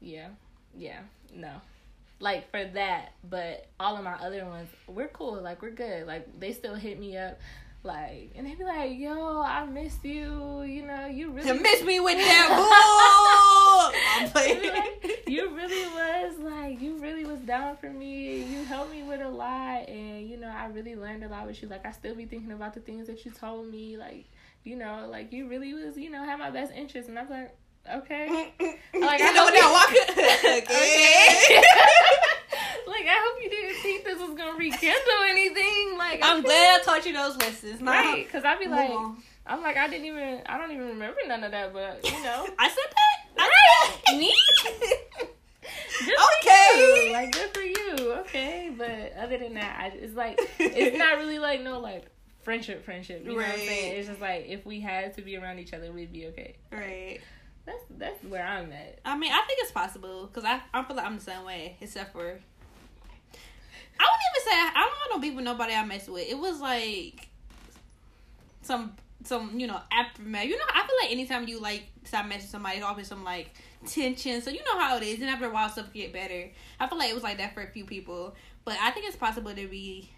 yeah, 0.00 0.28
yeah, 0.76 1.00
no. 1.34 1.52
Like 2.20 2.50
for 2.52 2.64
that, 2.64 3.14
but 3.28 3.66
all 3.80 3.96
of 3.96 4.04
my 4.04 4.14
other 4.14 4.44
ones, 4.46 4.68
we're 4.86 5.08
cool. 5.08 5.42
Like 5.42 5.60
we're 5.60 5.70
good. 5.72 6.06
Like 6.06 6.38
they 6.38 6.52
still 6.52 6.76
hit 6.76 7.00
me 7.00 7.16
up, 7.18 7.40
like, 7.82 8.30
and 8.36 8.46
they 8.46 8.54
be 8.54 8.62
like, 8.62 8.96
"Yo, 8.96 9.40
I 9.42 9.64
miss 9.66 9.96
you. 10.04 10.62
You 10.62 10.86
know, 10.86 11.06
you 11.06 11.32
really 11.32 11.48
You 11.48 11.54
miss 11.60 11.82
me 11.82 11.98
with 11.98 12.16
that 12.18 12.46
bull. 12.54 13.92
I'm 14.14 14.30
They 14.34 14.54
be 14.60 14.70
playing. 14.70 14.72
like, 14.72 15.24
you 15.26 15.50
really 15.56 15.86
was 15.88 16.38
like 16.38 16.80
you 16.80 16.96
really 16.98 17.24
was 17.24 17.40
down 17.40 17.76
for 17.76 17.90
me. 17.90 18.42
You 18.44 18.64
helped 18.64 18.92
me 18.92 19.02
with 19.02 19.20
a 19.20 19.28
lot, 19.28 19.88
and 19.88 20.28
you 20.28 20.36
know 20.36 20.48
I 20.48 20.66
really 20.66 20.94
learned 20.94 21.24
a 21.24 21.28
lot 21.28 21.46
with 21.48 21.60
you. 21.60 21.68
Like 21.68 21.84
I 21.84 21.90
still 21.90 22.14
be 22.14 22.24
thinking 22.26 22.52
about 22.52 22.74
the 22.74 22.80
things 22.80 23.08
that 23.08 23.24
you 23.24 23.32
told 23.32 23.68
me. 23.68 23.96
Like 23.96 24.26
you 24.64 24.76
know, 24.76 25.08
like 25.10 25.32
you 25.32 25.48
really 25.48 25.74
was 25.74 25.96
you 25.96 26.10
know 26.10 26.24
had 26.24 26.38
my 26.38 26.50
best 26.50 26.72
interest, 26.72 27.08
and 27.08 27.18
I 27.18 27.22
was 27.22 27.30
like, 27.30 27.56
okay, 28.02 28.28
Like, 28.94 29.20
I 29.22 29.32
know 29.32 29.48
you- 29.48 29.72
walk. 29.72 29.90
okay. 30.38 31.62
like 32.86 33.06
I 33.06 33.18
hope 33.24 33.42
you 33.42 33.50
didn't 33.50 33.76
think 33.82 34.04
this 34.04 34.18
was 34.20 34.36
gonna 34.36 34.56
rekindle 34.58 35.22
anything. 35.28 35.96
Like 35.98 36.20
I'm 36.22 36.42
glad 36.42 36.80
I 36.80 36.84
taught 36.84 37.06
you 37.06 37.12
those 37.12 37.36
lessons. 37.38 37.80
Now, 37.80 37.92
Right, 37.92 38.24
because 38.26 38.44
I'd 38.44 38.58
be 38.58 38.66
like, 38.68 38.90
on. 38.90 39.16
I'm 39.46 39.60
like, 39.62 39.76
I 39.76 39.88
didn't 39.88 40.06
even, 40.06 40.40
I 40.46 40.56
don't 40.56 40.70
even 40.70 40.86
remember 40.88 41.18
none 41.26 41.42
of 41.42 41.50
that, 41.50 41.72
but 41.72 42.04
you 42.04 42.22
know, 42.22 42.46
I 42.58 42.68
said 42.68 42.76
that. 42.76 43.18
I 43.38 43.50
said. 44.06 44.18
Me? 44.18 44.32
Good 46.04 46.14
Okay. 46.42 47.10
Like 47.12 47.32
good 47.32 47.50
for 47.54 47.60
you. 47.60 48.12
Okay, 48.20 48.72
but 48.76 49.14
other 49.20 49.38
than 49.38 49.54
that, 49.54 49.78
I, 49.80 49.86
it's 49.96 50.14
like 50.14 50.38
it's 50.58 50.96
not 50.96 51.18
really 51.18 51.38
like 51.38 51.62
no 51.62 51.78
like 51.80 52.04
friendship, 52.42 52.84
friendship. 52.84 53.22
You 53.24 53.30
know 53.30 53.36
what 53.36 53.46
I'm 53.46 53.56
saying? 53.56 53.96
It's 53.96 54.08
just 54.08 54.20
like 54.20 54.46
if 54.48 54.66
we 54.66 54.80
had 54.80 55.14
to 55.16 55.22
be 55.22 55.36
around 55.36 55.58
each 55.58 55.72
other, 55.72 55.92
we'd 55.92 56.12
be 56.12 56.26
okay. 56.28 56.56
right. 56.70 57.20
That's 57.64 57.82
that's 57.96 58.24
where 58.24 58.44
I'm 58.44 58.72
at. 58.72 58.98
I 59.04 59.16
mean, 59.16 59.30
I 59.32 59.42
think 59.46 59.60
it's 59.62 59.70
possible 59.70 60.26
because 60.26 60.44
I 60.44 60.60
I 60.74 60.82
feel 60.82 60.96
like 60.96 61.06
I'm 61.06 61.16
the 61.16 61.22
same 61.22 61.44
way, 61.44 61.76
except 61.80 62.12
for 62.12 62.20
I 62.20 64.04
wouldn't 64.04 64.26
even 64.36 64.44
say 64.44 64.52
I 64.52 64.72
don't 64.74 65.12
want 65.12 65.22
to 65.22 65.28
be 65.30 65.34
with 65.34 65.44
nobody 65.44 65.74
I 65.74 65.84
mess 65.84 66.08
with. 66.08 66.28
It 66.28 66.38
was 66.38 66.60
like 66.60 67.28
some 68.62 68.94
some 69.24 69.60
you 69.60 69.66
know 69.68 69.80
aftermath. 69.92 70.46
You 70.46 70.58
know, 70.58 70.64
I 70.74 70.86
feel 70.86 70.96
like 71.02 71.12
anytime 71.12 71.46
you 71.46 71.60
like 71.60 71.84
stop 72.04 72.26
messing 72.26 72.48
somebody, 72.48 72.78
it's 72.78 72.84
always 72.84 73.06
some 73.06 73.22
like 73.22 73.50
tension. 73.86 74.42
So 74.42 74.50
you 74.50 74.60
know 74.64 74.78
how 74.78 74.96
it 74.96 75.04
is, 75.04 75.20
and 75.20 75.30
after 75.30 75.46
a 75.46 75.50
while, 75.50 75.68
stuff 75.68 75.92
get 75.92 76.12
better. 76.12 76.50
I 76.80 76.88
feel 76.88 76.98
like 76.98 77.10
it 77.10 77.14
was 77.14 77.22
like 77.22 77.38
that 77.38 77.54
for 77.54 77.62
a 77.62 77.68
few 77.68 77.84
people, 77.84 78.34
but 78.64 78.76
I 78.80 78.90
think 78.90 79.06
it's 79.06 79.16
possible 79.16 79.54
to 79.54 79.68
be 79.68 80.10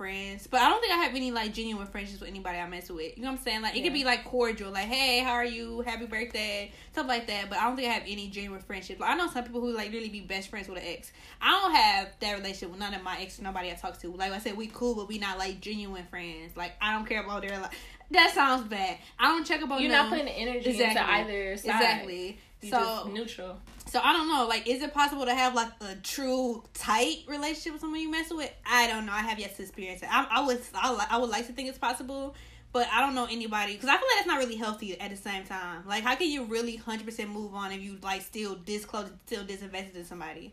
friends. 0.00 0.46
But 0.46 0.62
I 0.62 0.70
don't 0.70 0.80
think 0.80 0.94
I 0.94 0.96
have 0.96 1.14
any 1.14 1.30
like 1.30 1.52
genuine 1.52 1.86
friendships 1.86 2.20
with 2.20 2.30
anybody 2.30 2.56
I 2.56 2.66
mess 2.66 2.90
with. 2.90 3.18
You 3.18 3.22
know 3.22 3.30
what 3.30 3.38
I'm 3.38 3.44
saying? 3.44 3.60
Like 3.60 3.76
it 3.76 3.82
could 3.82 3.92
be 3.92 4.02
like 4.04 4.24
cordial, 4.24 4.70
like 4.70 4.86
hey, 4.86 5.18
how 5.18 5.32
are 5.32 5.44
you? 5.44 5.82
Happy 5.82 6.06
birthday, 6.06 6.72
stuff 6.92 7.06
like 7.06 7.26
that. 7.26 7.50
But 7.50 7.58
I 7.58 7.64
don't 7.64 7.76
think 7.76 7.88
I 7.88 7.92
have 7.92 8.04
any 8.06 8.28
genuine 8.28 8.62
friendships. 8.62 8.98
Like 8.98 9.10
I 9.10 9.14
know 9.14 9.28
some 9.28 9.44
people 9.44 9.60
who 9.60 9.72
like 9.74 9.92
really 9.92 10.08
be 10.08 10.20
best 10.20 10.48
friends 10.48 10.68
with 10.68 10.78
an 10.78 10.84
ex. 10.86 11.12
I 11.42 11.50
don't 11.50 11.74
have 11.74 12.08
that 12.20 12.32
relationship 12.32 12.70
with 12.70 12.80
none 12.80 12.94
of 12.94 13.02
my 13.02 13.18
ex. 13.20 13.38
Nobody 13.42 13.70
I 13.70 13.74
talk 13.74 13.98
to. 13.98 14.08
Like 14.12 14.32
I 14.32 14.38
said, 14.38 14.56
we 14.56 14.68
cool, 14.68 14.94
but 14.94 15.06
we 15.06 15.18
not 15.18 15.36
like 15.38 15.60
genuine 15.60 16.06
friends. 16.06 16.56
Like 16.56 16.72
I 16.80 16.94
don't 16.94 17.06
care 17.06 17.22
about 17.22 17.42
their 17.42 17.58
like. 17.60 17.72
That 18.12 18.32
sounds 18.34 18.64
bad. 18.66 18.98
I 19.20 19.28
don't 19.28 19.46
check 19.46 19.62
up 19.62 19.70
on 19.70 19.80
You're 19.80 19.90
them. 19.92 20.06
not 20.06 20.08
putting 20.08 20.24
the 20.24 20.32
energy 20.32 20.70
Exactly. 20.70 20.98
into 21.00 21.12
either 21.12 21.56
side. 21.58 21.74
Exactly. 21.76 22.38
So 22.62 23.10
neutral. 23.12 23.58
So 23.86 24.00
I 24.02 24.12
don't 24.12 24.28
know. 24.28 24.46
Like, 24.46 24.68
is 24.68 24.82
it 24.82 24.92
possible 24.92 25.24
to 25.24 25.34
have 25.34 25.54
like 25.54 25.70
a 25.80 25.94
true 26.02 26.62
tight 26.74 27.24
relationship 27.26 27.72
with 27.72 27.80
someone 27.80 28.00
you 28.00 28.10
mess 28.10 28.30
with? 28.30 28.52
I 28.66 28.86
don't 28.86 29.06
know. 29.06 29.12
I 29.12 29.20
have 29.20 29.38
yet 29.38 29.56
to 29.56 29.62
experience 29.62 30.02
it. 30.02 30.08
I, 30.12 30.26
I 30.30 30.46
would, 30.46 30.60
I, 30.74 31.06
I 31.10 31.18
would 31.18 31.30
like 31.30 31.46
to 31.46 31.52
think 31.52 31.68
it's 31.68 31.78
possible, 31.78 32.34
but 32.72 32.86
I 32.92 33.00
don't 33.00 33.14
know 33.14 33.26
anybody 33.30 33.74
because 33.74 33.88
I 33.88 33.96
feel 33.96 34.06
like 34.06 34.16
that's 34.16 34.26
not 34.26 34.38
really 34.38 34.56
healthy 34.56 35.00
at 35.00 35.10
the 35.10 35.16
same 35.16 35.44
time. 35.44 35.84
Like, 35.86 36.04
how 36.04 36.14
can 36.16 36.30
you 36.30 36.44
really 36.44 36.76
hundred 36.76 37.06
percent 37.06 37.30
move 37.30 37.54
on 37.54 37.72
if 37.72 37.80
you 37.80 37.98
like 38.02 38.22
still 38.22 38.58
this 38.64 38.84
close, 38.84 39.10
still 39.26 39.44
disinvested 39.44 39.96
in 39.96 40.04
somebody? 40.04 40.52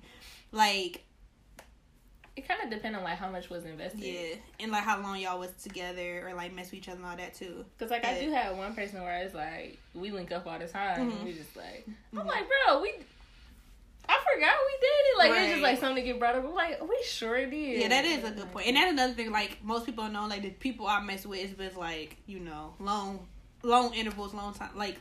Like, 0.52 1.04
It 2.38 2.48
kind 2.48 2.62
of 2.64 2.70
depends 2.70 2.98
on 2.98 3.04
like 3.04 3.18
how 3.18 3.30
much 3.30 3.50
was 3.50 3.66
invested. 3.66 4.00
yeah, 4.00 4.36
and 4.60 4.72
like 4.72 4.84
how 4.84 5.02
long 5.02 5.20
y'all 5.20 5.40
was 5.40 5.52
together 5.62 6.26
or 6.28 6.34
like 6.36 6.54
mess 6.54 6.68
with 6.72 6.76
each 6.76 6.88
other 6.88 6.98
and 6.98 7.06
all 7.06 7.18
that 7.18 7.34
too. 7.34 7.66
Cause 7.80 7.90
like 7.90 8.06
I 8.06 8.20
do 8.24 8.32
have 8.32 8.56
one 8.56 8.76
person 8.76 9.02
where 9.02 9.24
it's 9.24 9.34
like 9.34 9.78
we 9.96 10.12
link 10.12 10.32
up 10.32 10.46
all 10.48 10.60
the 10.60 10.68
time. 10.68 11.10
Mhm. 11.12 11.16
And 11.18 11.26
we 11.26 11.34
just 11.34 11.56
like 11.58 11.88
I'm 12.14 12.20
Mhm. 12.20 12.28
like, 12.28 12.46
bro, 12.48 12.82
we. 12.82 12.94
I 14.10 14.18
forgot 14.34 14.56
we 14.66 14.78
did 14.80 14.88
it. 14.88 15.18
Like 15.18 15.42
it's 15.42 15.52
just 15.52 15.62
like 15.64 15.80
something 15.80 15.96
to 16.04 16.10
get 16.12 16.20
brought 16.20 16.36
up. 16.36 16.46
I'm 16.46 16.54
like, 16.54 16.82
we 16.88 16.98
sure 17.04 17.46
did. 17.46 17.82
Yeah, 17.82 17.88
that 17.90 18.06
is 18.06 18.24
a 18.24 18.32
good 18.32 18.50
point. 18.54 18.68
And 18.68 18.78
that's 18.78 18.92
another 18.92 19.14
thing. 19.14 19.32
Like 19.32 19.58
most 19.64 19.86
people 19.86 20.08
know, 20.08 20.28
like 20.28 20.44
the 20.44 20.52
people 20.52 20.88
I 20.88 21.02
mess 21.02 21.26
with, 21.26 21.40
it's 21.44 21.54
been 21.54 21.76
like 21.76 22.16
you 22.28 22.40
know 22.40 22.74
long, 22.80 23.28
long 23.64 23.94
intervals, 23.94 24.34
long 24.34 24.54
time, 24.54 24.70
like 24.76 24.98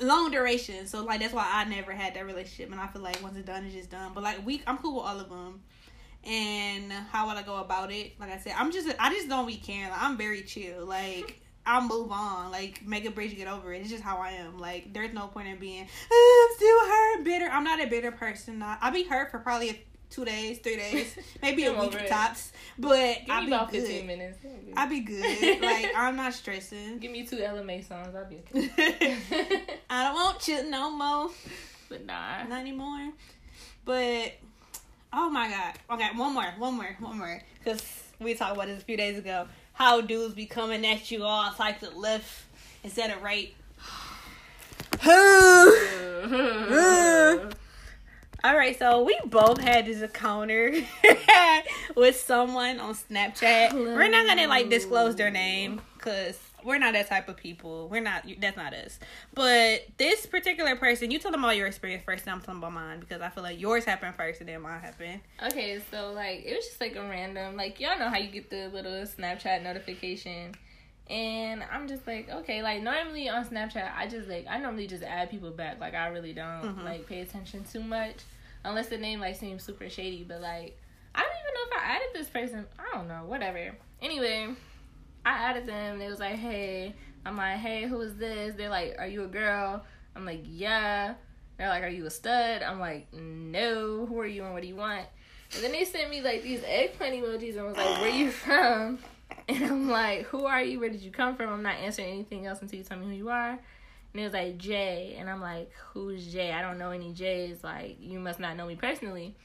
long 0.00 0.30
duration. 0.30 0.86
So 0.86 1.04
like 1.04 1.20
that's 1.20 1.34
why 1.34 1.46
I 1.52 1.64
never 1.64 1.92
had 1.92 2.14
that 2.14 2.24
relationship. 2.24 2.70
And 2.72 2.80
I 2.80 2.86
feel 2.86 3.02
like 3.02 3.20
once 3.22 3.36
it's 3.36 3.46
done, 3.46 3.64
it's 3.64 3.74
just 3.74 3.90
done. 3.90 4.12
But 4.14 4.22
like 4.22 4.46
we, 4.46 4.62
I'm 4.66 4.78
cool 4.78 4.94
with 4.96 5.04
all 5.04 5.18
of 5.20 5.28
them. 5.28 5.60
And 6.26 6.90
how 6.92 7.28
would 7.28 7.36
I 7.36 7.42
go 7.42 7.56
about 7.56 7.92
it? 7.92 8.18
Like 8.18 8.30
I 8.30 8.38
said, 8.38 8.54
I'm 8.56 8.72
just 8.72 8.88
I 8.98 9.12
just 9.12 9.28
don't 9.28 9.46
be 9.46 9.56
caring. 9.56 9.90
Like, 9.90 10.02
I'm 10.02 10.16
very 10.16 10.42
chill. 10.42 10.84
Like. 10.84 11.40
I'll 11.66 11.80
move 11.80 12.12
on, 12.12 12.52
like 12.52 12.86
make 12.86 13.06
a 13.06 13.10
bridge, 13.10 13.34
get 13.34 13.48
over 13.48 13.72
it. 13.72 13.80
It's 13.80 13.88
just 13.88 14.02
how 14.02 14.18
I 14.18 14.32
am. 14.32 14.58
Like 14.58 14.92
there's 14.92 15.14
no 15.14 15.28
point 15.28 15.48
in 15.48 15.56
being, 15.58 15.86
oh, 16.12 16.48
I'm 16.50 16.56
still 16.56 16.80
hurt, 16.80 17.24
bitter. 17.24 17.50
I'm 17.50 17.64
not 17.64 17.82
a 17.82 17.86
bitter 17.86 18.12
person. 18.12 18.62
I- 18.62 18.76
I'll 18.82 18.92
be 18.92 19.04
hurt 19.04 19.30
for 19.30 19.38
probably 19.38 19.70
a 19.70 19.84
two 20.10 20.24
days, 20.24 20.58
three 20.58 20.76
days, 20.76 21.16
maybe 21.42 21.64
a 21.64 21.72
week 21.72 21.94
it. 21.94 22.08
tops. 22.08 22.52
But 22.78 23.18
I'll 23.28 23.40
be 23.42 23.46
about 23.48 23.70
good. 23.72 23.82
15 23.82 24.06
minutes. 24.06 24.38
I'll 24.76 24.88
be 24.88 25.00
good. 25.00 25.60
like 25.62 25.90
I'm 25.96 26.16
not 26.16 26.34
stressing. 26.34 26.98
Give 26.98 27.10
me 27.10 27.26
two 27.26 27.36
LMA 27.36 27.86
songs. 27.86 28.14
I'll 28.14 28.26
be 28.26 28.36
okay. 28.36 29.16
I 29.90 30.04
don't 30.04 30.14
want 30.14 30.46
you 30.46 30.68
no 30.70 30.90
more, 30.90 31.30
but 31.88 32.04
nah. 32.04 32.44
not 32.44 32.60
anymore. 32.60 33.10
But 33.84 34.34
oh 35.24 35.30
my 35.30 35.48
god. 35.48 35.72
Okay, 35.90 36.08
one 36.16 36.34
more, 36.34 36.52
one 36.58 36.74
more, 36.74 36.96
one 37.00 37.16
more. 37.16 37.40
Because 37.58 37.82
we 38.20 38.34
talked 38.34 38.52
about 38.52 38.66
this 38.66 38.82
a 38.82 38.84
few 38.84 38.96
days 38.96 39.18
ago. 39.18 39.48
How 39.72 40.02
dudes 40.02 40.34
be 40.34 40.44
coming 40.44 40.86
at 40.86 41.10
you 41.10 41.24
all 41.24 41.50
types 41.52 41.82
of 41.82 41.96
left 41.96 42.44
instead 42.82 43.10
of 43.10 43.22
right. 43.22 43.54
All 48.44 48.54
right, 48.54 48.78
so 48.78 49.02
we 49.02 49.18
both 49.24 49.58
had 49.58 49.86
this 49.86 50.02
encounter 50.02 50.74
with 51.96 52.20
someone 52.20 52.78
on 52.78 52.94
Snapchat. 52.94 53.72
We're 53.72 54.08
not 54.08 54.26
gonna 54.26 54.46
like 54.46 54.68
disclose 54.68 55.16
their 55.16 55.30
name 55.30 55.80
because 55.96 56.38
we're 56.64 56.78
not 56.78 56.94
that 56.94 57.08
type 57.08 57.28
of 57.28 57.36
people. 57.36 57.88
We're 57.88 58.00
not. 58.02 58.24
That's 58.40 58.56
not 58.56 58.72
us. 58.74 58.98
But 59.34 59.86
this 59.98 60.26
particular 60.26 60.76
person, 60.76 61.10
you 61.10 61.18
tell 61.18 61.30
them 61.30 61.44
all 61.44 61.52
your 61.52 61.66
experience 61.66 62.02
first, 62.04 62.24
and 62.26 62.32
I'm 62.34 62.40
telling 62.40 62.58
about 62.58 62.72
mine 62.72 63.00
because 63.00 63.20
I 63.20 63.28
feel 63.28 63.42
like 63.42 63.60
yours 63.60 63.84
happened 63.84 64.14
first 64.16 64.40
and 64.40 64.48
then 64.48 64.62
mine 64.62 64.80
happened. 64.80 65.20
Okay, 65.42 65.80
so 65.90 66.12
like 66.12 66.44
it 66.44 66.54
was 66.56 66.66
just 66.66 66.80
like 66.80 66.96
a 66.96 67.02
random 67.02 67.56
like 67.56 67.80
y'all 67.80 67.98
know 67.98 68.08
how 68.08 68.16
you 68.18 68.30
get 68.30 68.50
the 68.50 68.68
little 68.68 68.92
Snapchat 69.02 69.62
notification. 69.62 70.54
And 71.10 71.62
I'm 71.70 71.86
just 71.86 72.06
like, 72.06 72.30
okay, 72.30 72.62
like 72.62 72.82
normally 72.82 73.28
on 73.28 73.44
Snapchat 73.44 73.92
I 73.94 74.06
just 74.08 74.26
like 74.28 74.46
I 74.48 74.58
normally 74.58 74.86
just 74.86 75.02
add 75.02 75.30
people 75.30 75.50
back. 75.50 75.78
Like 75.80 75.94
I 75.94 76.06
really 76.08 76.32
don't 76.32 76.62
Mhm. 76.78 76.84
like 76.84 77.06
pay 77.06 77.20
attention 77.20 77.64
too 77.64 77.82
much. 77.82 78.16
Unless 78.64 78.88
the 78.88 78.96
name 78.96 79.20
like 79.20 79.36
seems 79.36 79.62
super 79.62 79.90
shady. 79.90 80.24
But 80.26 80.40
like 80.40 80.80
I 81.14 81.20
don't 81.20 81.30
even 81.30 81.54
know 81.54 81.76
if 81.76 81.82
I 81.82 81.94
added 81.96 82.08
this 82.14 82.28
person. 82.28 82.66
I 82.78 82.96
don't 82.96 83.06
know, 83.06 83.24
whatever. 83.26 83.76
Anyway, 84.00 84.48
I 85.24 85.30
added 85.30 85.66
them, 85.66 85.98
they 85.98 86.08
was 86.08 86.20
like, 86.20 86.36
Hey 86.36 86.94
I'm 87.26 87.36
like, 87.36 87.56
Hey, 87.58 87.86
who 87.86 88.00
is 88.00 88.14
this? 88.16 88.54
They're 88.56 88.68
like, 88.68 88.96
Are 88.98 89.06
you 89.06 89.24
a 89.24 89.28
girl? 89.28 89.84
I'm 90.16 90.24
like, 90.26 90.44
Yeah. 90.48 91.14
They're 91.58 91.68
like, 91.68 91.82
Are 91.84 91.88
you 91.88 92.06
a 92.06 92.10
stud? 92.10 92.62
I'm 92.62 92.80
like, 92.80 93.12
No, 93.12 94.06
who 94.06 94.18
are 94.20 94.26
you 94.26 94.44
and 94.44 94.52
what 94.52 94.62
do 94.62 94.68
you 94.68 94.76
want? 94.76 95.06
And 95.54 95.62
then 95.62 95.72
they 95.72 95.84
sent 95.84 96.10
me 96.10 96.20
like 96.20 96.42
these 96.42 96.62
eggplant 96.66 97.14
emojis 97.14 97.56
and 97.56 97.66
was 97.66 97.76
like, 97.76 98.00
"Where 98.00 98.10
you 98.10 98.30
from?" 98.44 98.98
And 99.48 99.62
I'm 99.64 99.88
like, 99.88 100.22
"Who 100.26 100.46
are 100.46 100.60
you? 100.60 100.80
Where 100.80 100.88
did 100.88 101.00
you 101.02 101.12
come 101.12 101.36
from?" 101.36 101.48
I'm 101.50 101.62
not 101.62 101.76
answering 101.76 102.08
anything 102.08 102.46
else 102.46 102.60
until 102.60 102.78
you 102.78 102.84
tell 102.84 102.98
me 102.98 103.06
who 103.06 103.12
you 103.12 103.28
are. 103.28 103.50
And 103.50 103.58
it 104.20 104.24
was 104.24 104.32
like 104.32 104.58
Jay, 104.58 105.14
and 105.16 105.30
I'm 105.30 105.40
like, 105.40 105.70
"Who's 105.92 106.26
Jay? 106.32 106.50
I 106.50 106.60
don't 106.60 106.76
know 106.78 106.90
any 106.90 107.12
Jays. 107.12 107.62
Like, 107.62 107.98
you 108.00 108.18
must 108.18 108.40
not 108.40 108.56
know 108.56 108.66
me 108.66 108.74
personally." 108.74 109.36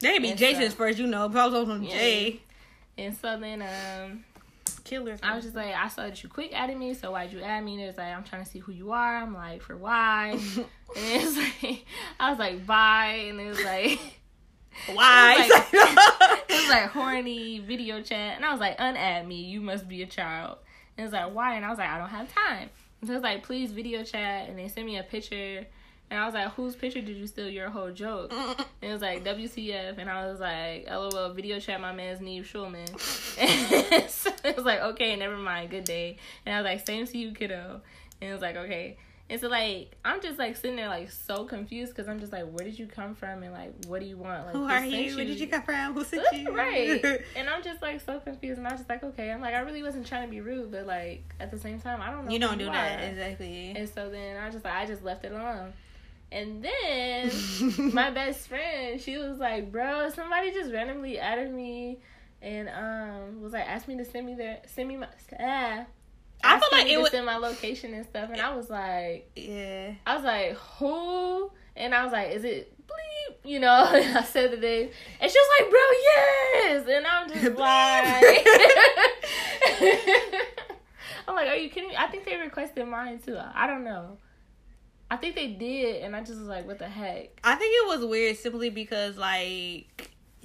They 0.00 0.18
be 0.18 0.34
Jason's 0.34 0.72
so- 0.72 0.76
first, 0.76 0.98
you 0.98 1.06
know. 1.06 1.26
But 1.30 1.38
I 1.38 1.46
was 1.46 1.68
on 1.70 1.82
Yeah. 1.84 1.90
Jay. 1.90 2.40
And 2.98 3.16
so 3.16 3.38
then, 3.40 3.62
um, 3.62 4.24
Killers. 4.86 5.20
I 5.22 5.34
was 5.34 5.44
just 5.44 5.56
like, 5.56 5.74
I 5.74 5.88
saw 5.88 6.04
that 6.04 6.22
you 6.22 6.28
quick 6.28 6.52
added 6.54 6.78
me, 6.78 6.94
so 6.94 7.10
why'd 7.10 7.32
you 7.32 7.42
add 7.42 7.62
me? 7.64 7.74
And 7.74 7.82
it 7.82 7.86
was 7.88 7.96
like, 7.98 8.14
I'm 8.14 8.24
trying 8.24 8.44
to 8.44 8.50
see 8.50 8.60
who 8.60 8.72
you 8.72 8.92
are. 8.92 9.16
I'm 9.18 9.34
like, 9.34 9.60
for 9.60 9.76
why? 9.76 10.30
and 10.30 10.66
it's 10.96 11.36
like, 11.36 11.84
I 12.18 12.30
was 12.30 12.38
like, 12.38 12.64
bye. 12.66 13.26
And 13.28 13.40
it 13.40 13.48
was 13.48 13.62
like. 13.62 13.98
why? 14.92 15.48
It 16.48 16.60
was 16.60 16.68
like 16.68 16.90
horny 16.90 17.58
video 17.58 18.00
chat, 18.02 18.36
and 18.36 18.44
I 18.44 18.50
was 18.50 18.60
like, 18.60 18.78
"Unadd 18.78 19.26
me. 19.26 19.42
You 19.42 19.60
must 19.60 19.88
be 19.88 20.02
a 20.02 20.06
child." 20.06 20.58
And 20.96 21.02
it 21.02 21.06
was 21.06 21.12
like, 21.12 21.34
"Why?" 21.34 21.54
And 21.54 21.64
I 21.64 21.70
was 21.70 21.78
like, 21.78 21.88
"I 21.88 21.98
don't 21.98 22.08
have 22.08 22.32
time." 22.32 22.70
And 23.00 23.08
so 23.08 23.12
it 23.12 23.16
was 23.16 23.22
like, 23.22 23.42
"Please 23.42 23.72
video 23.72 24.04
chat," 24.04 24.48
and 24.48 24.58
they 24.58 24.68
sent 24.68 24.86
me 24.86 24.98
a 24.98 25.02
picture, 25.02 25.66
and 26.10 26.20
I 26.20 26.24
was 26.24 26.34
like, 26.34 26.48
"Whose 26.52 26.76
picture 26.76 27.00
did 27.00 27.16
you 27.16 27.26
steal 27.26 27.48
your 27.48 27.70
whole 27.70 27.90
joke?" 27.90 28.32
And 28.32 28.90
it 28.90 28.92
was 28.92 29.02
like 29.02 29.24
WTF, 29.24 29.98
and 29.98 30.08
I 30.08 30.26
was 30.26 30.40
like, 30.40 30.86
"LOL, 30.88 31.32
video 31.32 31.58
chat 31.58 31.80
my 31.80 31.92
man's 31.92 32.20
Nev 32.20 32.44
Schulman." 32.44 32.88
It 34.56 34.60
was 34.60 34.66
like, 34.66 34.80
"Okay, 34.80 35.14
never 35.16 35.36
mind. 35.36 35.70
Good 35.70 35.84
day." 35.84 36.16
And 36.44 36.54
I 36.54 36.60
was 36.60 36.64
like, 36.64 36.86
"Same 36.86 37.06
to 37.06 37.18
you, 37.18 37.32
kiddo." 37.32 37.82
And 38.20 38.30
it 38.30 38.32
was 38.32 38.42
like, 38.42 38.56
"Okay." 38.56 38.96
And 39.28 39.40
so 39.40 39.48
like 39.48 39.96
I'm 40.04 40.22
just 40.22 40.38
like 40.38 40.56
sitting 40.56 40.76
there 40.76 40.88
like 40.88 41.10
so 41.10 41.44
confused 41.44 41.92
because 41.94 42.08
I'm 42.08 42.20
just 42.20 42.32
like, 42.32 42.44
where 42.44 42.64
did 42.64 42.78
you 42.78 42.86
come 42.86 43.16
from 43.16 43.42
and 43.42 43.52
like 43.52 43.72
what 43.86 44.00
do 44.00 44.06
you 44.06 44.16
want? 44.16 44.46
Like 44.46 44.52
Who 44.54 44.66
who 44.66 44.72
are 44.72 44.78
sent 44.78 44.92
you? 44.92 45.16
Where 45.16 45.24
did 45.24 45.40
you 45.40 45.48
come 45.48 45.62
from? 45.62 45.94
Who 45.94 46.04
sent 46.04 46.24
you? 46.32 46.54
right. 46.56 47.02
And 47.36 47.48
I'm 47.50 47.62
just 47.62 47.82
like 47.82 48.00
so 48.00 48.20
confused, 48.20 48.58
and 48.58 48.68
I 48.68 48.70
was 48.70 48.80
just 48.80 48.88
like, 48.88 49.02
okay. 49.02 49.32
I'm 49.32 49.40
like, 49.40 49.54
I 49.54 49.60
really 49.60 49.82
wasn't 49.82 50.06
trying 50.06 50.26
to 50.26 50.30
be 50.30 50.40
rude, 50.40 50.70
but 50.70 50.86
like 50.86 51.24
at 51.40 51.50
the 51.50 51.58
same 51.58 51.80
time, 51.80 52.00
I 52.00 52.10
don't 52.12 52.26
know. 52.26 52.30
You 52.30 52.38
don't 52.38 52.58
do 52.58 52.66
that 52.66 53.02
exactly. 53.02 53.74
And 53.76 53.88
so 53.88 54.10
then 54.10 54.36
I 54.36 54.48
just 54.50 54.64
like 54.64 54.74
I 54.74 54.86
just 54.86 55.02
left 55.02 55.24
it 55.24 55.32
alone. 55.32 55.72
And 56.30 56.64
then 56.88 57.30
my 57.92 58.10
best 58.10 58.46
friend, 58.46 59.00
she 59.00 59.16
was 59.18 59.38
like, 59.38 59.72
bro, 59.72 60.08
somebody 60.10 60.52
just 60.52 60.72
randomly 60.72 61.18
added 61.18 61.52
me, 61.52 61.98
and 62.46 62.68
um 62.68 63.40
was 63.42 63.52
like 63.52 63.66
asked 63.68 63.88
me 63.88 63.96
to 63.96 64.04
send 64.04 64.24
me 64.24 64.34
their 64.34 64.60
send 64.66 64.88
me 64.88 64.96
my 64.96 65.08
ah. 65.40 65.84
I 66.44 66.60
feel 66.60 66.68
like 66.70 66.86
it 66.86 66.98
would- 67.00 67.10
send 67.10 67.26
my 67.26 67.36
location 67.38 67.92
and 67.94 68.04
stuff, 68.04 68.28
and 68.30 68.40
I 68.40 68.54
was 68.54 68.68
like, 68.70 69.30
yeah. 69.34 69.94
I 70.06 70.14
was 70.14 70.22
like, 70.24 70.52
who? 70.78 71.50
And 71.74 71.94
I 71.94 72.04
was 72.04 72.12
like, 72.12 72.30
is 72.30 72.44
it 72.44 72.72
bleep? 72.86 73.36
You 73.42 73.58
know, 73.58 73.86
and 73.92 74.18
I 74.18 74.22
said 74.22 74.52
the 74.52 74.58
name. 74.58 74.90
And 75.20 75.30
she 75.32 75.38
was 75.38 75.48
like, 75.58 75.70
bro, 75.70 75.80
yes. 76.02 76.86
And 76.88 77.06
I'm 77.06 77.28
just 77.28 77.58
like, 77.58 78.46
I'm 81.28 81.34
like, 81.34 81.48
are 81.48 81.56
you 81.56 81.68
kidding 81.70 81.88
me? 81.88 81.96
I 81.96 82.06
think 82.08 82.24
they 82.24 82.36
requested 82.36 82.86
mine 82.86 83.18
too. 83.18 83.38
I 83.54 83.66
don't 83.66 83.82
know. 83.84 84.18
I 85.10 85.16
think 85.16 85.36
they 85.36 85.48
did, 85.48 86.02
and 86.02 86.14
I 86.16 86.20
just 86.20 86.38
was 86.38 86.48
like, 86.48 86.66
what 86.66 86.78
the 86.78 86.88
heck? 86.88 87.40
I 87.44 87.54
think 87.54 87.72
it 87.72 87.86
was 87.86 88.04
weird 88.04 88.36
simply 88.36 88.70
because 88.70 89.16
like 89.16 89.86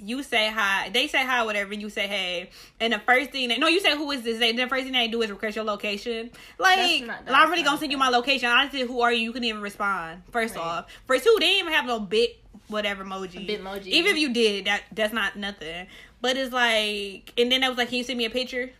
you 0.04 0.22
say 0.22 0.50
hi, 0.50 0.90
they 0.92 1.06
say 1.06 1.24
hi, 1.24 1.44
whatever, 1.44 1.72
you 1.74 1.88
say 1.90 2.06
hey, 2.06 2.50
and 2.80 2.92
the 2.92 2.98
first 2.98 3.30
thing 3.30 3.48
they 3.48 3.58
no, 3.58 3.68
you 3.68 3.80
say 3.80 3.96
who 3.96 4.10
is 4.10 4.22
this? 4.22 4.38
They, 4.38 4.52
the 4.52 4.66
first 4.68 4.84
thing 4.84 4.92
they 4.92 5.08
do 5.08 5.22
is 5.22 5.30
request 5.30 5.56
your 5.56 5.64
location. 5.64 6.30
Like 6.58 7.06
That's 7.06 7.26
not- 7.26 7.40
I'm 7.40 7.50
really 7.50 7.62
gonna 7.62 7.78
send 7.78 7.92
you 7.92 7.98
my 7.98 8.08
location. 8.08 8.48
I 8.48 8.68
said 8.68 8.86
who 8.86 9.00
are 9.02 9.12
you? 9.12 9.22
You 9.22 9.32
couldn't 9.32 9.48
even 9.48 9.60
respond. 9.62 10.22
First 10.30 10.56
Right. 10.56 10.64
off, 10.64 10.86
for 11.06 11.16
two, 11.18 11.36
they 11.40 11.46
didn't 11.46 11.60
even 11.60 11.72
have 11.72 11.86
no 11.86 12.00
bit 12.00 12.38
whatever 12.68 13.04
emoji. 13.04 13.46
Bitmoji. 13.48 13.86
Even 13.86 14.12
if 14.12 14.18
you 14.18 14.32
did, 14.32 14.64
that 14.66 14.82
that's 14.92 15.12
not 15.12 15.36
nothing. 15.36 15.86
But 16.20 16.36
it's 16.36 16.52
like, 16.52 17.32
and 17.38 17.50
then 17.50 17.64
I 17.64 17.68
was 17.68 17.76
like, 17.78 17.88
can 17.88 17.98
you 17.98 18.04
send 18.04 18.16
me 18.18 18.24
a 18.26 18.30
picture? 18.30 18.70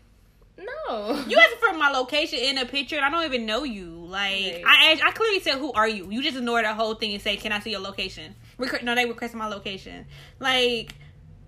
No. 0.59 1.25
You 1.27 1.39
asked 1.39 1.57
for 1.57 1.77
my 1.77 1.91
location 1.91 2.39
in 2.39 2.59
a 2.59 2.67
picture, 2.67 2.97
and 2.97 3.05
I 3.05 3.11
don't 3.11 3.25
even 3.25 3.47
know 3.47 3.65
you. 3.65 3.87
Like 4.07 4.63
Right. 4.65 5.01
I, 5.03 5.09
I 5.09 5.11
clearly 5.13 5.41
said, 5.41 5.55
"Who 5.55 5.73
are 5.73 5.89
you?" 5.89 6.11
You 6.11 6.23
just 6.23 6.37
ignore 6.37 6.63
the 6.63 6.75
whole 6.75 6.95
thing 6.95 7.15
and 7.15 7.23
say, 7.23 7.37
"Can 7.37 7.51
I 7.53 7.59
see 7.61 7.71
your 7.71 7.81
location?" 7.81 8.35
Requ- 8.59 8.83
no, 8.85 8.95
they 8.95 9.07
requested 9.07 9.39
my 9.39 9.49
location. 9.49 10.05
Like, 10.39 10.95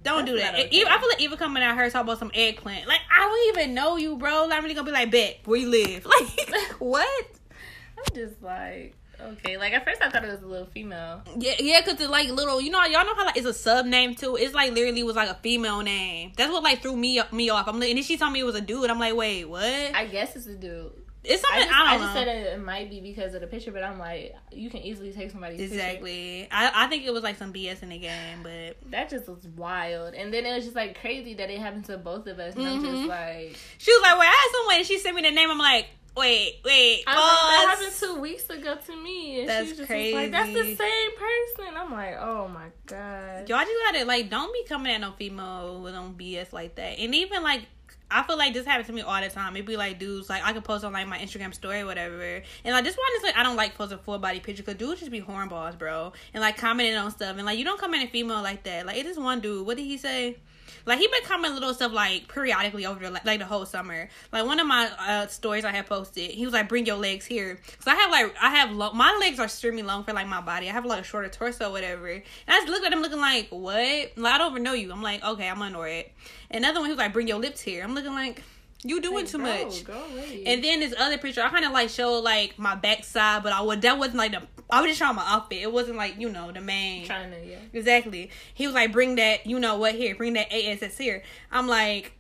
don't 0.05 0.25
That's 0.25 0.31
do 0.31 0.39
that. 0.39 0.55
okay. 0.55 0.69
Even, 0.71 0.93
I 0.93 0.99
feel 0.99 1.09
like 1.09 1.21
even 1.21 1.39
coming 1.39 1.63
out 1.63 1.75
here 1.75 1.91
talking 1.91 2.07
about 2.07 2.19
some 2.19 2.31
eggplant. 2.35 2.87
Like, 2.87 3.01
I 3.13 3.21
don't 3.21 3.57
even 3.57 3.75
know 3.75 3.97
you, 3.97 4.17
bro. 4.17 4.49
I'm 4.51 4.63
really 4.63 4.75
gonna 4.75 4.87
be 4.87 4.93
like, 4.93 5.11
"Bet 5.11 5.41
where 5.45 5.59
you 5.59 5.69
live." 5.69 6.07
Like, 6.15 6.71
what? 6.79 7.27
I'm 7.99 8.15
just 8.15 8.43
like, 8.43 8.95
Okay, 9.21 9.57
like 9.57 9.73
at 9.73 9.85
first 9.85 10.03
I 10.03 10.11
thought 10.11 10.25
it 10.25 10.31
was 10.31 10.43
a 10.43 10.47
little 10.47 10.67
female. 10.67 11.23
Yeah, 11.39 11.55
yeah, 11.59 11.81
cause 11.83 11.95
it's 11.95 12.09
like 12.09 12.29
little. 12.29 12.61
You 12.61 12.71
know, 12.71 12.83
y'all 12.85 13.05
know 13.05 13.15
how 13.15 13.25
like 13.25 13.37
it's 13.37 13.47
a 13.47 13.55
sub 13.55 13.87
name 13.87 14.15
too. 14.15 14.37
It's 14.37 14.55
like 14.55 14.73
literally 14.73 15.03
was 15.03 15.17
like 15.17 15.29
a 15.29 15.35
female 15.35 15.83
name. 15.83 16.33
That's 16.37 16.53
what 16.53 16.63
like 16.63 16.83
threw 16.83 16.97
me 16.97 17.21
me 17.33 17.49
off. 17.51 17.69
I'm 17.69 17.81
like, 17.81 17.91
and 17.91 17.99
then 17.99 18.05
she 18.05 18.17
told 18.17 18.33
me 18.33 18.41
it 18.41 18.45
was 18.45 18.57
a 18.57 18.61
dude. 18.61 18.91
I'm 18.91 18.99
like, 18.99 19.15
wait, 19.15 19.45
what? 19.45 19.65
I 19.65 20.07
guess 20.07 20.37
it's 20.37 20.47
a 20.47 20.55
dude. 20.55 20.93
It's 21.25 21.43
I 21.51 21.59
just, 21.61 21.73
I, 21.73 21.95
I 21.95 21.99
just 21.99 22.13
said 22.13 22.29
it, 22.29 22.47
it 22.55 22.63
might 22.63 22.91
be 22.91 23.01
because 23.01 23.35
of 23.35 23.41
the 23.41 23.47
picture, 23.47 23.73
but 23.73 23.83
I'm 23.83 23.99
like, 23.99 24.35
you 24.53 24.69
can 24.71 24.81
easily 24.81 25.13
take 25.13 25.31
somebody's 25.31 25.59
picture. 25.59 25.75
Exactly. 25.75 26.49
I, 26.53 26.85
I 26.85 26.87
think 26.89 27.05
it 27.05 27.13
was 27.13 27.23
like 27.23 27.37
some 27.39 27.53
BS 27.53 27.83
in 27.83 27.89
the 27.89 27.99
game, 27.99 28.43
but 28.43 28.77
That 28.91 29.09
just 29.09 29.29
was 29.29 29.47
wild. 29.57 30.15
And 30.15 30.33
then 30.33 30.45
it 30.47 30.55
was 30.55 30.65
just 30.65 30.77
like 30.77 31.01
crazy 31.01 31.35
that 31.35 31.51
it 31.51 31.59
happened 31.59 31.87
to 31.87 31.97
both 31.99 32.27
of 32.27 32.39
us. 32.39 32.55
And 32.57 32.67
I'm 32.67 32.79
Mhm. 32.79 32.97
just 32.97 33.09
like, 33.09 33.57
she 33.79 33.93
was 33.93 34.03
like, 34.03 34.13
"Well, 34.13 34.23
I 34.23 34.27
had 34.27 34.51
someone," 34.53 34.77
and 34.77 34.87
she 34.87 34.99
sent 34.99 35.17
me 35.17 35.23
the 35.23 35.31
name. 35.31 35.51
I'm 35.51 35.59
like, 35.59 35.87
"Wait, 36.17 36.61
wait, 36.65 37.03
I 37.07 37.15
was 37.17 37.25
like, 37.25 37.41
that 37.41 37.77
happened 37.79 38.15
two 38.15 38.21
weeks 38.21 38.49
ago 38.51 38.77
to 38.87 39.03
me. 39.03 39.41
And 39.41 39.49
That's 39.49 39.69
she 39.71 39.77
just 39.77 39.91
was 39.91 40.13
like, 40.13 40.31
that's 40.31 40.53
the 40.53 40.65
same 40.77 41.11
person. 41.17 41.77
I'm 41.77 41.91
like, 41.93 42.17
oh 42.21 42.49
my 42.49 42.67
god. 42.87 43.49
Y'all 43.49 43.61
just 43.61 43.73
gotta 43.93 44.05
like, 44.05 44.31
don't 44.31 44.53
be 44.53 44.65
coming 44.69 44.93
at 44.93 45.01
no 45.01 45.13
female 45.13 45.81
with 45.83 45.95
no 45.95 46.15
BS 46.17 46.53
like 46.53 46.75
that. 46.77 46.99
And 46.99 47.15
even 47.15 47.43
like, 47.43 47.63
I 48.15 48.23
feel 48.23 48.39
like 48.39 48.55
this 48.55 48.65
happens 48.65 48.87
to 48.87 48.93
me 48.93 49.03
all 49.03 49.21
the 49.21 49.29
time. 49.29 49.57
It'd 49.57 49.67
be 49.67 49.77
like 49.77 49.99
dudes, 49.99 50.31
like 50.31 50.45
I 50.45 50.53
could 50.53 50.63
post 50.63 50.85
on 50.85 50.93
like 50.93 51.09
my 51.09 51.19
Instagram 51.19 51.53
story 51.53 51.81
or 51.81 51.87
whatever, 51.87 52.43
and 52.65 52.75
like 52.75 52.85
this 52.85 52.97
one 52.97 53.07
is 53.17 53.23
like 53.25 53.37
I 53.37 53.43
don't 53.43 53.57
like 53.57 53.75
posting 53.75 53.99
full 53.99 54.19
body 54.19 54.39
picture 54.39 54.63
because 54.63 54.79
dudes 54.79 55.01
just 55.01 55.11
be 55.11 55.21
hornballs, 55.21 55.77
bro, 55.77 56.13
and 56.33 56.41
like 56.41 56.57
commenting 56.57 56.95
on 56.95 57.11
stuff, 57.11 57.37
and 57.37 57.45
like 57.45 57.59
you 57.59 57.65
don't 57.65 57.81
comment 57.81 58.05
a 58.05 58.07
female 58.07 58.41
like 58.41 58.63
that. 58.63 58.87
Like 58.87 58.99
it 58.99 59.07
is 59.07 59.19
one 59.19 59.41
dude. 59.41 59.67
What 59.67 59.77
did 59.77 59.85
he 59.87 59.99
say? 59.99 60.37
Like 60.87 60.99
he 60.99 61.07
been 61.09 61.23
commenting 61.25 61.55
little 61.55 61.75
stuff 61.75 61.93
like 61.93 62.29
periodically 62.29 62.85
over 62.87 63.01
the, 63.01 63.11
like, 63.11 63.25
like 63.25 63.39
the 63.39 63.47
whole 63.47 63.65
summer. 63.65 64.09
Like 64.33 64.45
one 64.45 64.61
of 64.61 64.67
my 64.67 64.91
uh, 64.99 65.27
stories 65.29 65.65
I 65.65 65.73
had 65.73 65.87
posted, 65.87 66.31
he 66.31 66.45
was 66.45 66.53
like, 66.53 66.69
"Bring 66.69 66.87
your 66.87 66.97
legs 66.97 67.25
here," 67.25 67.59
because 67.65 67.87
I 67.87 67.95
have 67.95 68.11
like 68.11 68.35
I 68.41 68.51
have 68.51 68.71
lo- 68.73 68.93
my 68.93 69.17
legs 69.21 69.39
are 69.39 69.45
extremely 69.45 69.83
long 69.83 70.05
for 70.05 70.13
like 70.13 70.27
my 70.27 70.41
body. 70.41 70.69
I 70.69 70.73
have 70.73 70.85
like 70.85 71.01
a 71.01 71.05
shorter 71.05 71.29
torso, 71.29 71.71
whatever. 71.71 72.09
And 72.09 72.23
I 72.49 72.59
just 72.59 72.69
looked 72.69 72.85
at 72.85 72.93
him 72.93 73.01
looking 73.01 73.21
like, 73.21 73.49
"What? 73.51 74.13
Like 74.17 74.35
I 74.35 74.39
don't 74.39 74.53
even 74.53 74.63
know 74.63 74.75
you." 74.75 74.93
I'm 74.93 75.03
like, 75.03 75.25
"Okay, 75.25 75.49
I'm 75.49 75.57
gonna 75.57 75.69
ignore 75.69 75.89
it." 75.89 76.13
Another 76.51 76.81
one, 76.81 76.87
he 76.89 76.93
was 76.93 76.99
like, 76.99 77.13
"Bring 77.13 77.29
your 77.29 77.39
lips 77.39 77.61
here." 77.61 77.83
I'm 77.83 77.95
looking 77.95 78.13
like, 78.13 78.43
"You 78.83 79.01
doing 79.01 79.27
too 79.27 79.39
much." 79.39 79.85
Go. 79.85 80.03
And 80.47 80.63
then 80.63 80.81
this 80.81 80.95
other 80.99 81.17
picture, 81.19 81.43
I 81.43 81.49
kind 81.49 81.65
of 81.65 81.73
like 81.73 81.89
showed 81.89 82.21
like 82.21 82.59
my 82.59 82.75
backside, 82.75 83.43
but 83.43 83.53
I 83.53 83.63
would 83.63 83.81
that 83.83 83.99
wasn't 83.99 84.17
like 84.19 84.33
the 84.33 84.43
I 84.71 84.81
was 84.81 84.89
just 84.89 84.99
showing 84.99 85.17
my 85.17 85.25
outfit. 85.27 85.63
It 85.63 85.73
wasn't 85.73 85.97
like 85.97 86.19
you 86.19 86.29
know 86.31 86.51
the 86.53 86.61
main. 86.61 87.07
trying 87.07 87.31
to, 87.31 87.47
yeah. 87.47 87.59
Exactly. 87.73 88.31
He 88.55 88.67
was 88.67 88.75
like, 88.75 88.93
"Bring 88.93 89.17
that, 89.17 89.47
you 89.47 89.59
know 89.59 89.77
what 89.77 89.95
here? 89.95 90.15
Bring 90.15 90.35
that 90.35 90.53
ASS 90.53 90.99
here." 90.99 91.23
I'm 91.53 91.67
like, 91.69 92.13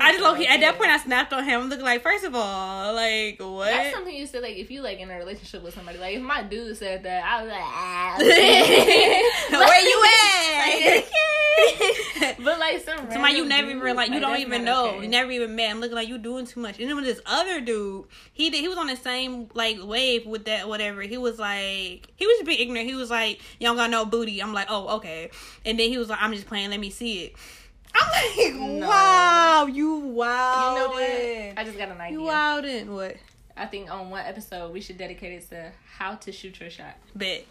I 0.00 0.12
just 0.12 0.22
low 0.22 0.34
key 0.34 0.46
at 0.46 0.60
that 0.60 0.76
point 0.78 0.90
I 0.90 0.98
snapped 0.98 1.32
on 1.32 1.44
him. 1.44 1.62
I'm 1.62 1.68
looking 1.68 1.84
like, 1.84 2.02
first 2.02 2.24
of 2.24 2.34
all, 2.34 2.94
like 2.94 3.38
what? 3.40 3.66
That's 3.66 3.94
something 3.94 4.14
you 4.14 4.26
said, 4.26 4.42
like, 4.42 4.56
if 4.56 4.70
you, 4.70 4.80
like, 4.82 4.98
in 4.98 5.10
a 5.10 5.16
relationship 5.18 5.62
with 5.62 5.74
somebody. 5.74 5.98
Like, 5.98 6.16
if 6.16 6.22
my 6.22 6.42
dude 6.42 6.76
said 6.76 7.02
that, 7.02 7.24
I 7.24 7.42
was 7.42 7.50
like, 7.50 7.62
ah. 7.62 8.16
Where 9.50 9.80
you 9.88 10.04
at? 11.02 12.36
but, 12.42 12.58
like, 12.58 12.80
some 12.82 13.10
Somebody 13.10 13.34
you 13.34 13.44
never 13.44 13.68
dude, 13.68 13.76
even 13.78 13.96
like 13.96 14.10
you 14.10 14.20
don't 14.20 14.38
even 14.38 14.64
know. 14.64 14.90
okay. 14.90 15.02
You 15.02 15.08
never 15.08 15.30
even 15.30 15.54
met. 15.54 15.70
I'm 15.70 15.80
looking 15.80 15.94
like 15.96 16.08
you 16.08 16.18
doing 16.18 16.46
too 16.46 16.60
much. 16.60 16.78
And 16.78 16.88
then 16.88 16.96
with 16.96 17.04
this 17.04 17.20
other 17.26 17.60
dude, 17.60 18.06
he 18.32 18.48
did 18.50 18.60
he 18.60 18.68
was 18.68 18.78
on 18.78 18.86
the 18.86 18.96
same 18.96 19.48
like 19.54 19.76
wave 19.82 20.24
with 20.26 20.46
that 20.46 20.68
whatever. 20.68 21.02
He 21.02 21.18
was 21.18 21.38
like 21.38 22.08
he 22.16 22.26
was 22.26 22.36
just 22.36 22.46
being 22.46 22.60
ignorant. 22.60 22.88
He 22.88 22.94
was 22.94 23.10
like, 23.10 23.40
don't 23.60 23.76
got 23.76 23.90
no 23.90 24.04
booty. 24.06 24.40
I'm 24.42 24.52
like, 24.54 24.68
Oh, 24.70 24.96
okay. 24.96 25.30
And 25.66 25.78
then 25.78 25.90
he 25.90 25.98
was 25.98 26.08
like, 26.08 26.18
I'm 26.22 26.32
just 26.32 26.46
playing, 26.46 26.70
let 26.70 26.80
me 26.80 26.90
see 26.90 27.24
it. 27.24 27.34
I'm 27.94 28.10
like, 28.10 28.54
No. 28.80 28.88
Wow, 28.88 29.66
you 29.66 29.96
wow. 29.96 30.74
You 30.74 30.80
know 30.80 30.88
what? 30.88 31.58
I 31.58 31.64
just 31.64 31.78
got 31.78 31.88
an 31.88 32.00
idea. 32.00 32.18
You 32.18 32.24
wildin' 32.24 32.86
what? 32.88 33.16
I 33.56 33.66
think 33.66 33.90
on 33.90 34.10
one 34.10 34.24
episode 34.24 34.72
we 34.72 34.80
should 34.80 34.96
dedicate 34.98 35.32
it 35.42 35.48
to 35.50 35.72
how 35.98 36.14
to 36.16 36.32
shoot 36.32 36.58
your 36.60 36.70
shot. 36.70 36.96
Bet. 37.14 37.44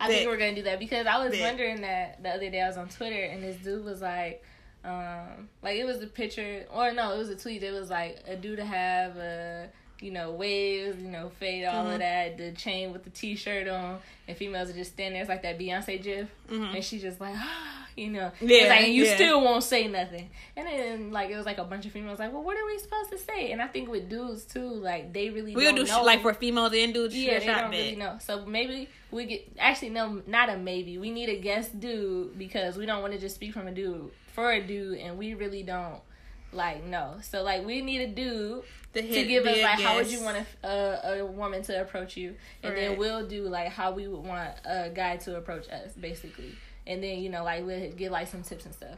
I 0.00 0.08
Bet. 0.08 0.16
think 0.16 0.28
we're 0.28 0.36
gonna 0.36 0.54
do 0.54 0.62
that 0.62 0.78
because 0.78 1.06
I 1.06 1.18
was 1.22 1.32
Bet. 1.32 1.40
wondering 1.40 1.80
that 1.82 2.22
the 2.22 2.30
other 2.30 2.50
day 2.50 2.60
I 2.60 2.68
was 2.68 2.76
on 2.76 2.88
Twitter 2.88 3.22
and 3.22 3.42
this 3.42 3.56
dude 3.56 3.84
was 3.84 4.02
like, 4.02 4.42
um, 4.84 5.48
like 5.62 5.76
it 5.76 5.84
was 5.84 6.02
a 6.02 6.06
picture 6.06 6.64
or 6.72 6.92
no, 6.92 7.12
it 7.14 7.18
was 7.18 7.28
a 7.28 7.36
tweet. 7.36 7.62
It 7.62 7.72
was 7.72 7.90
like 7.90 8.18
a 8.26 8.36
dude 8.36 8.58
to 8.58 8.64
have 8.64 9.16
a 9.16 9.68
you 10.00 10.10
know 10.10 10.30
waves, 10.32 10.98
you 11.00 11.08
know 11.08 11.30
fade, 11.40 11.64
all 11.64 11.86
Mhm. 11.86 11.92
of 11.94 11.98
that, 12.00 12.36
the 12.38 12.52
chain 12.52 12.92
with 12.92 13.04
the 13.04 13.10
t-shirt 13.10 13.66
on, 13.68 13.98
and 14.28 14.36
females 14.36 14.68
are 14.70 14.74
just 14.74 14.92
standing 14.92 15.14
there. 15.14 15.22
It's 15.22 15.28
like 15.28 15.42
that 15.42 15.58
Beyonce 15.58 16.02
gif, 16.02 16.28
Mhm. 16.48 16.74
and 16.74 16.84
she's 16.84 17.00
just 17.02 17.18
like, 17.20 17.34
you 17.96 18.08
know, 18.08 18.30
Yeah, 18.42 18.68
like, 18.68 18.80
and 18.82 18.92
you 18.94 19.04
yeah. 19.04 19.14
still 19.14 19.40
won't 19.42 19.64
say 19.64 19.88
nothing. 19.88 20.28
And 20.54 20.66
then 20.66 21.10
like 21.12 21.30
it 21.30 21.36
was 21.36 21.46
like 21.46 21.56
a 21.56 21.64
bunch 21.64 21.86
of 21.86 21.92
females 21.92 22.18
like, 22.18 22.30
well, 22.30 22.42
what 22.42 22.58
are 22.58 22.66
we 22.66 22.78
supposed 22.78 23.10
to 23.10 23.16
say? 23.18 23.52
And 23.52 23.62
I 23.62 23.68
think 23.68 23.88
with 23.88 24.10
dudes 24.10 24.44
too, 24.44 24.68
like 24.68 25.14
they 25.14 25.30
really 25.30 25.54
We'll 25.54 25.72
do 25.74 25.84
know. 25.84 26.02
sh- 26.02 26.04
like 26.04 26.20
for 26.20 26.34
females 26.34 26.74
and 26.74 26.92
dudes. 26.92 27.16
Yeah, 27.16 27.38
they 27.38 27.46
don't 27.46 27.70
really 27.70 27.96
know. 27.96 28.18
So 28.20 28.44
maybe 28.44 28.88
we 29.10 29.24
get 29.24 29.48
actually 29.58 29.90
no, 29.90 30.22
not 30.26 30.50
a 30.50 30.58
maybe. 30.58 30.98
We 30.98 31.10
need 31.10 31.30
a 31.30 31.36
guest 31.40 31.80
dude 31.80 32.36
because 32.38 32.76
we 32.76 32.84
don't 32.84 33.00
want 33.00 33.14
to 33.14 33.18
just 33.18 33.34
speak 33.36 33.54
from 33.54 33.66
a 33.66 33.72
dude 33.72 34.10
for 34.34 34.52
a 34.52 34.60
dude, 34.60 34.98
and 34.98 35.16
we 35.16 35.32
really 35.32 35.62
don't 35.62 36.00
like 36.52 36.84
know. 36.84 37.14
So 37.22 37.42
like 37.42 37.64
we 37.64 37.80
need 37.80 38.02
a 38.02 38.06
dude 38.08 38.62
To, 38.96 39.02
to 39.02 39.24
give 39.24 39.44
us 39.46 39.62
like 39.62 39.80
how 39.80 39.96
would 39.96 40.10
you 40.10 40.22
want 40.22 40.38
a, 40.62 40.68
a 40.68 41.18
a 41.20 41.26
woman 41.26 41.62
to 41.64 41.80
approach 41.80 42.16
you, 42.16 42.34
and 42.62 42.76
then 42.76 42.96
we'll 42.98 43.26
do 43.26 43.42
like 43.48 43.68
how 43.68 43.92
we 43.92 44.08
would 44.08 44.24
want 44.24 44.50
a 44.64 44.88
guy 44.88 45.16
to 45.18 45.36
approach 45.36 45.68
us, 45.68 45.92
basically. 46.00 46.54
And 46.86 47.02
then 47.02 47.18
you 47.18 47.28
know 47.28 47.44
like 47.44 47.64
we'll 47.66 47.90
get 47.92 48.10
like 48.10 48.28
some 48.28 48.42
tips 48.42 48.64
and 48.64 48.74
stuff. 48.74 48.96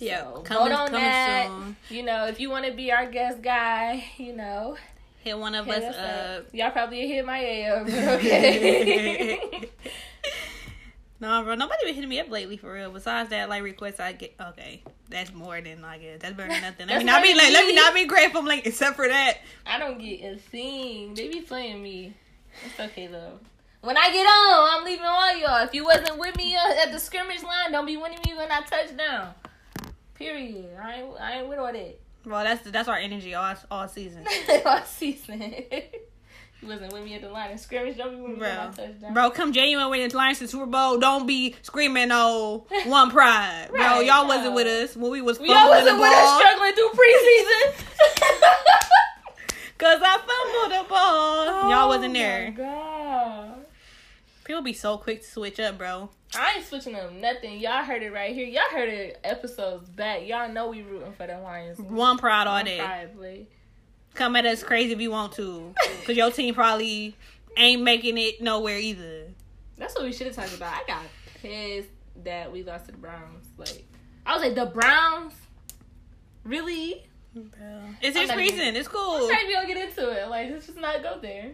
Yeah, 0.00 0.22
So, 0.22 0.40
coming, 0.42 0.68
vote 0.68 0.74
on 0.78 0.92
that. 0.92 1.46
soon. 1.48 1.76
You 1.90 2.04
know, 2.04 2.26
if 2.26 2.38
you 2.40 2.50
want 2.50 2.66
to 2.66 2.72
be 2.72 2.92
our 2.92 3.04
guest 3.10 3.42
guy, 3.42 4.04
you 4.16 4.32
know, 4.34 4.76
Hit 5.24 5.36
one 5.36 5.54
of 5.56 5.66
hit 5.66 5.82
us 5.82 5.94
us 5.94 5.96
up. 5.96 6.46
up. 6.46 6.54
Y'all 6.54 6.70
probably 6.70 7.08
hit 7.08 7.26
my 7.26 7.38
A 7.40 7.66
up, 7.66 7.86
okay. 7.88 9.70
No, 11.20 11.42
bro, 11.42 11.56
nobody 11.56 11.86
been 11.86 11.94
hitting 11.94 12.10
me 12.10 12.20
up 12.20 12.30
lately 12.30 12.56
for 12.56 12.72
real. 12.72 12.92
Besides 12.92 13.30
that, 13.30 13.48
like 13.48 13.62
requests 13.62 13.98
I 13.98 14.12
get. 14.12 14.34
Okay, 14.40 14.82
that's 15.08 15.32
more 15.32 15.60
than 15.60 15.84
I 15.84 15.98
guess. 15.98 16.20
That's 16.20 16.36
better 16.36 16.48
than 16.48 16.62
nothing. 16.62 16.86
Let 16.86 16.98
me 16.98 17.04
not 17.04 17.22
be 17.22 17.34
like. 17.34 17.52
Let 17.52 17.66
me 17.66 17.74
not 17.74 17.92
be 17.94 18.04
grateful. 18.04 18.40
I'm 18.40 18.46
like, 18.46 18.66
except 18.66 18.94
for 18.94 19.08
that. 19.08 19.38
I 19.66 19.78
don't 19.78 19.98
get 19.98 20.22
a 20.22 20.36
thing. 20.36 21.14
They 21.14 21.28
be 21.28 21.40
playing 21.40 21.82
me. 21.82 22.14
It's 22.64 22.78
okay 22.78 23.08
though. 23.08 23.40
When 23.80 23.96
I 23.96 24.10
get 24.12 24.24
on, 24.26 24.78
I'm 24.78 24.84
leaving 24.84 25.04
all 25.04 25.36
y'all. 25.36 25.64
If 25.66 25.74
you 25.74 25.84
wasn't 25.84 26.18
with 26.18 26.36
me 26.36 26.56
uh, 26.56 26.84
at 26.84 26.92
the 26.92 26.98
scrimmage 26.98 27.42
line, 27.42 27.72
don't 27.72 27.86
be 27.86 27.96
winning 27.96 28.18
me 28.26 28.34
when 28.34 28.50
I 28.50 28.60
touch 28.62 28.96
down. 28.96 29.34
Period. 30.14 30.70
I 30.80 30.94
ain't, 30.94 31.20
I 31.20 31.38
ain't 31.38 31.48
with 31.48 31.58
all 31.58 31.72
that. 31.72 32.00
Well, 32.26 32.44
that's 32.44 32.68
that's 32.70 32.88
our 32.88 32.96
energy 32.96 33.34
all 33.34 33.54
all 33.70 33.88
season, 33.88 34.24
all 34.66 34.82
season. 34.84 35.64
wasn't 36.62 36.92
with 36.92 37.04
me 37.04 37.14
at 37.14 37.22
the 37.22 37.28
line 37.28 37.52
of 37.52 37.60
scrimmage. 37.60 37.96
Don't 37.96 38.10
be 38.16 38.20
with 38.20 38.30
me 38.32 38.38
when 38.40 38.50
I 38.50 38.66
bro. 38.66 38.84
touch 38.86 39.00
down. 39.00 39.14
Bro, 39.14 39.30
come 39.30 39.52
January 39.52 39.88
when 39.88 40.00
it's 40.00 40.14
Lions 40.14 40.38
to 40.40 40.48
Super 40.48 40.66
Bowl. 40.66 40.98
Don't 40.98 41.26
be 41.26 41.54
screaming, 41.62 42.08
"Oh, 42.10 42.66
one 42.86 43.10
pride, 43.10 43.68
bro." 43.70 44.00
Y'all 44.00 44.26
no. 44.26 44.36
wasn't 44.36 44.54
with 44.54 44.66
us 44.66 44.96
when 44.96 45.10
we 45.12 45.22
was 45.22 45.38
Y'all 45.40 45.68
wasn't 45.68 45.98
with 46.00 46.12
us 46.12 46.38
struggling 46.38 46.72
through 46.74 46.90
preseason. 46.90 47.84
Cause 49.78 50.00
I 50.02 50.18
fumbled 50.18 50.86
the 50.86 50.88
ball. 50.88 51.46
y'all 51.70 51.84
oh 51.84 51.88
wasn't 51.88 52.10
Oh, 52.16 52.18
there. 52.18 52.50
my 52.50 52.56
God. 52.56 53.64
People 54.42 54.62
be 54.62 54.72
so 54.72 54.96
quick 54.98 55.22
to 55.22 55.28
switch 55.28 55.60
up, 55.60 55.78
bro. 55.78 56.10
I 56.34 56.54
ain't 56.56 56.66
switching 56.66 56.96
up 56.96 57.12
nothing. 57.12 57.60
Y'all 57.60 57.84
heard 57.84 58.02
it 58.02 58.12
right 58.12 58.34
here. 58.34 58.46
Y'all 58.46 58.62
heard 58.72 58.88
it 58.88 59.20
episodes 59.22 59.88
back. 59.88 60.26
Y'all 60.26 60.50
know 60.50 60.68
we 60.70 60.82
rooting 60.82 61.12
for 61.12 61.26
the 61.28 61.38
Lions. 61.38 61.78
One 61.78 62.18
pride 62.18 62.48
all 62.48 62.64
day. 62.64 62.78
Probably. 62.78 63.48
Come 64.18 64.34
at 64.34 64.44
us 64.46 64.64
crazy 64.64 64.92
if 64.92 65.00
you 65.00 65.12
want 65.12 65.32
to, 65.34 65.72
cause 66.04 66.16
your 66.16 66.32
team 66.32 66.52
probably 66.52 67.14
ain't 67.56 67.82
making 67.82 68.18
it 68.18 68.42
nowhere 68.42 68.76
either. 68.76 69.28
That's 69.76 69.94
what 69.94 70.02
we 70.02 70.12
should 70.12 70.26
have 70.26 70.34
talked 70.34 70.56
about. 70.56 70.74
I 70.74 70.82
got 70.88 71.02
pissed 71.40 71.90
that 72.24 72.50
we 72.50 72.64
lost 72.64 72.86
to 72.86 72.90
the 72.90 72.98
Browns. 72.98 73.46
Like, 73.56 73.84
I 74.26 74.34
was 74.34 74.42
like, 74.42 74.56
the 74.56 74.66
Browns? 74.66 75.34
Really? 76.42 77.06
It's 78.02 78.16
I'm 78.16 78.28
his 78.28 78.34
reason. 78.34 78.74
It's 78.74 78.88
I'm 78.88 78.94
cool. 78.94 79.28
trying 79.28 79.42
to 79.42 79.46
be 79.46 79.52
able 79.52 79.68
to 79.68 79.74
get 79.74 79.88
into 79.88 80.10
it. 80.10 80.28
Like, 80.28 80.50
let's 80.50 80.66
just 80.66 80.80
not 80.80 81.00
go 81.00 81.20
there. 81.22 81.52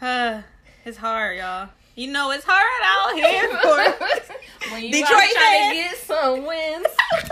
Uh, 0.00 0.40
it's 0.86 0.96
hard, 0.96 1.36
y'all. 1.36 1.68
You 1.96 2.10
know 2.10 2.30
it's 2.30 2.46
hard 2.48 2.64
out 2.82 3.14
here 3.14 3.46
for 3.62 4.72
when 4.72 4.84
you 4.84 4.90
Detroit 4.90 5.20
trying 5.34 5.68
to 5.68 5.76
get 5.76 5.96
some 5.98 6.46
wins 6.46 6.86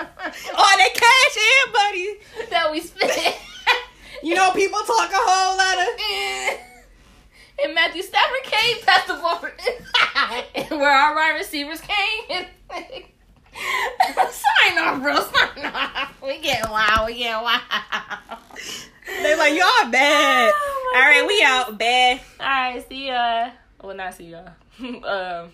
all 0.00 0.76
that 0.78 0.94
cash 0.94 1.36
in, 1.36 1.72
buddy. 1.74 2.48
that 2.50 2.72
we 2.72 2.80
spent. 2.80 3.36
You 4.22 4.34
know 4.34 4.50
people 4.52 4.78
talk 4.80 5.10
a 5.10 5.16
whole 5.16 5.56
lot 5.56 5.78
of. 5.78 6.58
and 7.64 7.74
Matthew 7.74 8.02
Stafford 8.02 8.42
came 8.42 8.76
past 8.84 9.06
the 9.06 9.14
ball 9.14 9.44
and 10.54 10.80
where 10.80 10.90
our 10.90 11.14
wide 11.14 11.36
receivers 11.38 11.80
came. 11.80 12.46
Sign 13.54 14.78
off, 14.78 15.00
bro. 15.02 15.14
Sign 15.14 15.66
off. 15.66 16.22
We 16.22 16.38
get 16.40 16.68
wild. 16.68 17.06
We 17.06 17.18
get 17.18 17.42
wild. 17.42 17.62
They 19.22 19.36
like 19.36 19.54
y'all 19.54 19.90
bad. 19.90 20.52
Oh, 20.54 20.92
all 20.94 21.00
right, 21.02 21.26
we 21.26 21.42
out 21.44 21.78
bad. 21.78 22.20
All 22.38 22.46
right, 22.46 22.88
see 22.88 23.08
ya. 23.08 23.50
Well, 23.82 23.96
not 23.96 24.14
see 24.14 24.30
ya. 24.30 24.42
um. 24.80 25.52